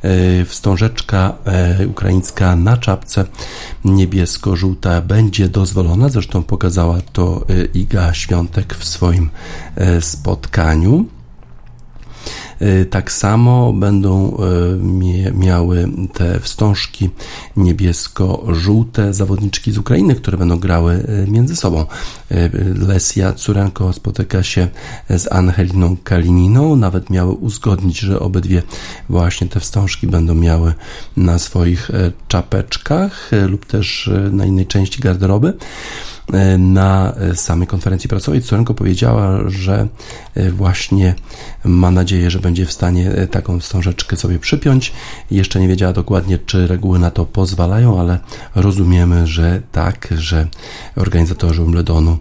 e, 0.02 0.44
wstążeczka 0.44 1.34
ukraińska 1.88 2.56
na 2.56 2.76
czapce 2.76 3.24
niebiesko-żółta 3.84 5.00
będzie 5.00 5.48
dozwolona. 5.48 6.08
Zresztą 6.08 6.42
pokazała 6.42 7.00
to 7.12 7.46
Iga 7.74 8.14
Świątek 8.14 8.74
w 8.74 8.84
swoim 8.84 9.30
spotkaniu. 10.00 11.04
Y, 12.62 12.86
tak 12.90 13.12
samo 13.12 13.72
będą 13.72 14.36
y, 15.26 15.32
miały 15.34 15.88
te 16.12 16.40
wstążki 16.40 17.10
niebiesko-żółte 17.56 19.14
zawodniczki 19.14 19.72
z 19.72 19.78
Ukrainy, 19.78 20.14
które 20.14 20.38
będą 20.38 20.58
grały 20.58 20.94
y, 20.94 21.30
między 21.30 21.56
sobą. 21.56 21.86
Lesia 22.88 23.32
Curenko 23.32 23.92
spotyka 23.92 24.42
się 24.42 24.68
z 25.10 25.32
Angeliną 25.32 25.96
Kalininą, 26.04 26.76
nawet 26.76 27.10
miały 27.10 27.32
uzgodnić, 27.32 27.98
że 27.98 28.20
obydwie 28.20 28.62
właśnie 29.08 29.46
te 29.46 29.60
wstążki 29.60 30.06
będą 30.06 30.34
miały 30.34 30.74
na 31.16 31.38
swoich 31.38 31.90
czapeczkach 32.28 33.30
lub 33.48 33.66
też 33.66 34.10
na 34.32 34.44
innej 34.44 34.66
części 34.66 35.00
garderoby. 35.00 35.52
E, 36.32 36.58
na 36.58 37.14
samej 37.34 37.66
konferencji 37.66 38.08
prasowej 38.08 38.42
Curenko 38.42 38.74
powiedziała, 38.74 39.40
że 39.46 39.88
e, 40.34 40.50
właśnie 40.50 41.14
ma 41.64 41.90
nadzieję, 41.90 42.30
że 42.30 42.40
będzie 42.40 42.66
w 42.66 42.72
stanie 42.72 43.10
e, 43.10 43.26
taką 43.26 43.60
wstążeczkę 43.60 44.16
sobie 44.16 44.38
przypiąć. 44.38 44.92
Jeszcze 45.30 45.60
nie 45.60 45.68
wiedziała 45.68 45.92
dokładnie, 45.92 46.38
czy 46.38 46.66
reguły 46.66 46.98
na 46.98 47.10
to 47.10 47.26
pozwalają, 47.26 48.00
ale 48.00 48.18
rozumiemy, 48.54 49.26
że 49.26 49.62
tak, 49.72 50.08
że 50.18 50.46
organizatorzy 50.96 51.62
Wimbledonu 51.62 52.18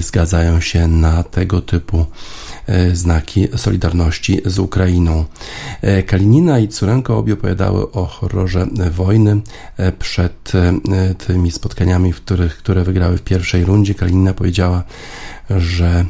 zgadzają 0.00 0.60
się 0.60 0.88
na 0.88 1.22
tego 1.22 1.60
typu 1.60 2.06
E, 2.66 2.96
znaki 2.96 3.48
solidarności 3.56 4.40
z 4.44 4.58
Ukrainą. 4.58 5.24
E, 5.82 6.02
Kalinina 6.02 6.58
i 6.58 6.68
Curenko 6.68 7.18
obie 7.18 7.34
opowiadały 7.34 7.90
o 7.90 8.06
horrorze 8.06 8.66
wojny 8.90 9.40
e, 9.76 9.92
przed 9.92 10.52
tymi 11.26 11.50
spotkaniami, 11.50 12.12
w 12.12 12.16
których, 12.16 12.56
które 12.56 12.84
wygrały 12.84 13.18
w 13.18 13.22
pierwszej 13.22 13.64
rundzie. 13.64 13.94
Kalinina 13.94 14.34
powiedziała, 14.34 14.82
że 15.50 16.04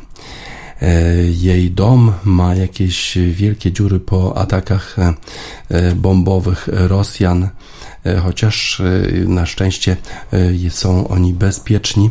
jej 1.30 1.70
dom 1.70 2.12
ma 2.24 2.54
jakieś 2.54 3.18
wielkie 3.30 3.72
dziury 3.72 4.00
po 4.00 4.36
atakach 4.36 4.96
bombowych 5.96 6.68
Rosjan, 6.72 7.48
chociaż 8.22 8.82
na 9.26 9.46
szczęście 9.46 9.96
są 10.70 11.08
oni 11.08 11.34
bezpieczni. 11.34 12.10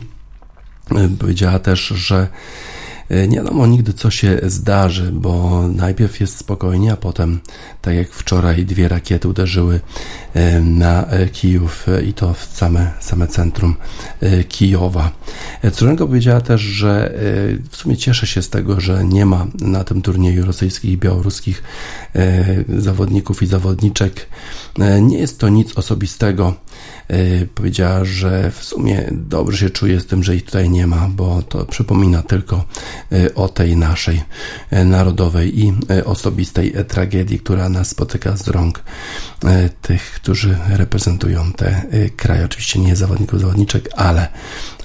Powiedziała 1.20 1.60
też, 1.60 1.88
że 1.88 2.28
E, 3.10 3.28
nie 3.28 3.38
wiadomo 3.38 3.68
nigdy, 3.68 3.94
co 3.94 4.10
się 4.10 4.40
zdarzy, 4.44 5.12
bo 5.12 5.64
najpierw 5.68 6.20
jest 6.20 6.38
spokojnie, 6.38 6.92
a 6.92 6.98
potem, 6.98 7.40
tak 7.82 7.96
jak 7.96 8.10
wczoraj, 8.10 8.66
dwie 8.66 8.88
rakiety 8.88 9.28
uderzyły 9.28 9.80
e, 10.34 10.60
na 10.62 11.06
e, 11.06 11.28
Kijów 11.28 11.86
i 12.08 12.14
to 12.14 12.34
w 12.34 12.46
same, 12.46 12.92
same 13.00 13.28
centrum 13.28 13.76
Kijowa. 14.50 15.12
Córenko 15.74 16.08
powiedziała 16.08 16.42
też, 16.42 16.62
że 16.62 17.14
w 17.70 17.76
sumie 17.76 17.98
cieszy 17.98 18.28
się 18.28 18.42
z 18.42 18.50
tego, 18.50 18.82
że 18.82 19.06
nie 19.06 19.26
ma 19.26 19.48
na 19.62 19.84
tym 19.84 20.02
turnieju 20.02 20.46
rosyjskich 20.46 20.92
i 20.92 20.98
białoruskich 20.98 21.64
zawodników 22.78 23.44
i 23.44 23.48
zawodniczek. 23.48 24.28
Nie 25.02 25.20
jest 25.20 25.40
to 25.40 25.50
nic 25.50 25.78
osobistego. 25.78 26.54
E, 27.08 27.46
powiedziała, 27.46 28.06
że 28.06 28.52
w 28.52 28.64
sumie 28.64 29.10
dobrze 29.12 29.58
się 29.58 29.70
czuje 29.70 30.00
z 30.00 30.06
tym, 30.06 30.24
że 30.24 30.36
ich 30.36 30.46
tutaj 30.46 30.70
nie 30.70 30.88
ma, 30.88 31.10
bo 31.10 31.42
to 31.42 31.66
przypomina 31.66 32.22
tylko 32.22 32.66
e, 33.12 33.36
o 33.36 33.50
tej 33.50 33.78
naszej 33.78 34.22
e, 34.70 34.86
narodowej 34.86 35.60
i 35.60 35.74
osobistej 36.06 36.74
tragedii, 36.88 37.40
która 37.40 37.70
nas 37.70 37.90
spotyka 37.90 38.38
z 38.38 38.48
rąk 38.48 38.84
tych, 39.82 40.12
którzy 40.12 40.58
reprezentują 40.70 41.54
te 41.54 41.82
kraje. 42.18 42.46
Oczywiście 42.46 42.80
nie 42.80 42.96
zawodników, 42.96 43.40
zawodniczek, 43.40 43.90
ale 43.96 44.28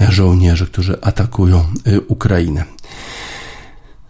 żołnierzy, 0.09 0.67
którzy 0.67 1.01
atakują 1.01 1.65
Ukrainę. 2.09 2.65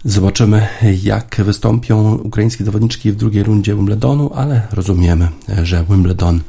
Zobaczymy, 0.05 0.69
jak 1.03 1.37
wystąpią 1.45 2.15
ukraińskie 2.15 2.65
zawodniczki 2.65 3.13
w 3.13 3.17
drugiej 3.17 3.43
rundzie 3.43 3.75
Wimbledonu, 3.75 4.31
ale 4.35 4.63
rozumiemy, 4.73 5.29
że 5.63 5.85
Wimbledon 5.91 6.41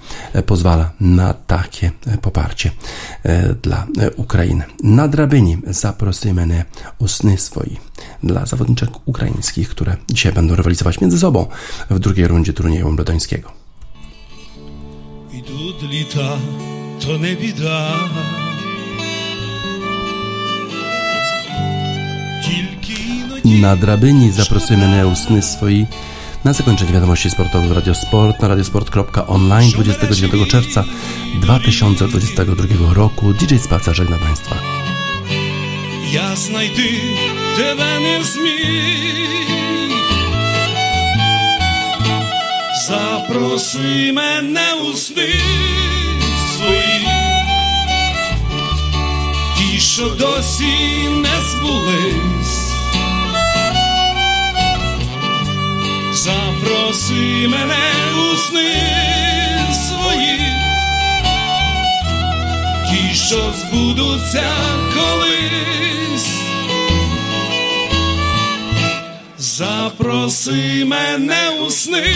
pozwala 0.46 0.92
na 1.00 1.34
takie 1.34 1.92
poparcie 2.22 2.72
e, 3.24 3.54
dla 3.54 3.88
Ukrainy. 4.16 4.64
Na 4.84 5.08
drabinie 5.08 5.58
zaprosimy 5.68 6.46
mnie 6.46 6.66
o 7.00 7.08
sny 7.08 7.38
swoi 7.38 7.78
dla 8.24 8.46
zawodniczek 8.46 8.90
ukraińskich, 9.06 9.70
które 9.70 9.98
dzisiaj 10.10 10.34
będą 10.34 10.56
rywalizować 10.56 11.02
między 11.02 11.20
sobą 11.20 11.48
w 11.90 12.00
drugiej 12.00 12.28
rundzie 12.28 12.54
turnieju 12.54 12.86
wimbledońskiego. 12.86 13.52
Lita, 15.90 16.38
to 17.00 17.18
nie 17.18 17.36
bida. 17.36 18.49
Na 23.45 23.77
drabyni 23.77 24.31
zaprosimy 24.31 24.89
na 24.89 25.07
usny 25.07 25.43
swoi 25.43 25.87
na 26.45 26.53
zakończenie 26.53 26.93
wiadomości 26.93 27.31
sportowych 27.31 27.69
w 27.69 27.73
Radiosport 27.73 28.41
na 28.43 28.49
radiosport.online 28.49 29.71
29 29.71 30.49
czerwca 30.49 30.85
2022 31.41 32.95
roku. 32.95 33.33
DJ 33.33 33.57
Spaca 33.57 33.95
żegna 33.95 34.17
Państwa. 34.19 34.57
Ja 36.13 36.37
znajdę 36.37 36.83
Тебе 37.57 38.01
не 38.01 38.25
зміг 38.25 39.99
Запроси 42.87 44.13
мене 44.13 44.75
у 44.75 44.97
сни 44.97 45.35
свої 46.57 47.09
Ті, 49.57 49.81
що 49.81 50.09
досі 50.09 51.09
не 51.09 51.41
збулись 51.51 52.58
Запроси 56.24 57.48
мене 57.48 57.94
у 58.18 58.38
сни 58.38 58.74
свої, 59.88 60.40
ті, 62.90 63.16
що 63.16 63.54
збудуться 63.54 64.52
колись, 64.94 66.30
запроси 69.38 70.86
мене 70.86 71.50
у 71.68 71.70
сни 71.70 72.16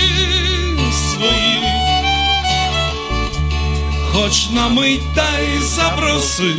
свої, 0.92 1.60
хоч 4.12 4.50
на 4.50 4.70
мить 4.70 5.16
та 5.16 5.40
й 5.40 5.62
запроси. 5.62 6.54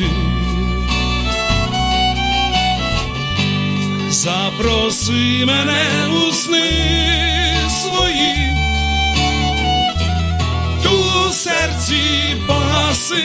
Запроси 4.10 5.44
мене 5.46 6.08
у 6.28 6.32
сни 6.32 7.33
свої, 7.93 8.57
ту 10.83 11.33
серці 11.33 12.35
погаси, 12.47 13.23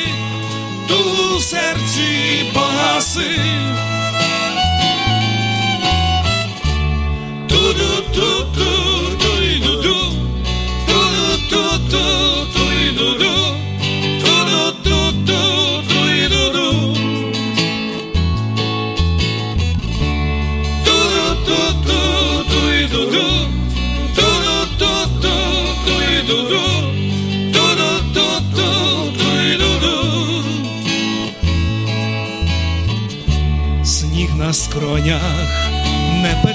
ту 0.89 1.41
серці 1.41 2.45
погаси. 2.55 3.41
Ту-ду-ту-ту, 7.49 8.71
ту-ду-ду, 9.23 9.97
ту-ду-ту-ту, 10.89 12.48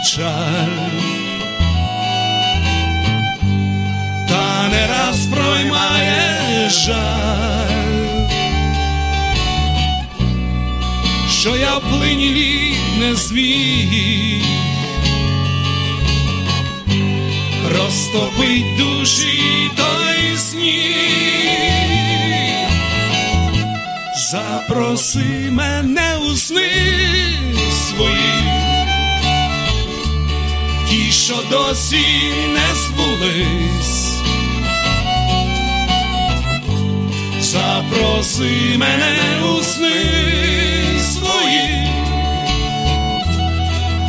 жаль. 0.04 0.78
Та 4.28 4.68
не 4.68 4.86
раз 4.86 5.26
проймає 5.26 6.70
жаль, 6.70 8.28
що 11.40 11.56
я 11.56 11.78
в 11.78 11.82
не 13.00 13.14
зміг 13.14 14.44
розтопить 17.78 18.76
душі 18.78 19.70
той 19.76 20.38
сніг. 20.38 21.93
Запроси 24.34 25.50
мене 25.50 26.16
у 26.16 26.36
сни 26.36 26.70
свої, 27.70 28.42
ті, 30.88 31.12
що 31.12 31.34
досі 31.50 32.06
не 32.54 32.74
збулись. 32.74 34.18
Запроси 37.40 38.76
мене 38.76 39.16
у 39.44 39.62
сни 39.62 40.04
свої, 41.12 41.88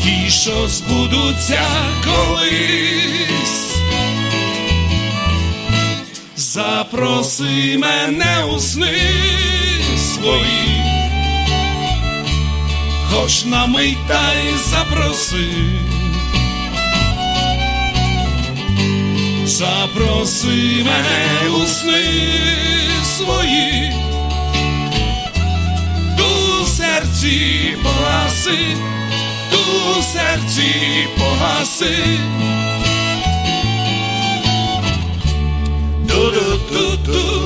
ті, 0.04 0.32
що 0.32 0.68
збудуться 0.68 1.66
колись. 2.06 3.76
Запроси 6.36 7.78
мене 7.78 8.44
у 8.56 8.60
сни 8.60 9.55
твої, 10.26 10.84
хоч 13.10 13.46
на 13.46 13.66
мить 13.68 14.08
та 14.08 14.34
й 14.34 14.58
запроси, 14.58 15.50
запроси 19.46 20.86
мене 20.86 21.50
у 21.50 21.66
сни 21.66 22.04
свої, 23.04 23.94
ту 26.18 26.66
серці 26.66 27.78
погаси, 27.84 28.58
ту 29.52 30.02
серці 30.02 30.74
погаси. 31.18 32.20
Ду-ду-ду-ду. 36.08 37.45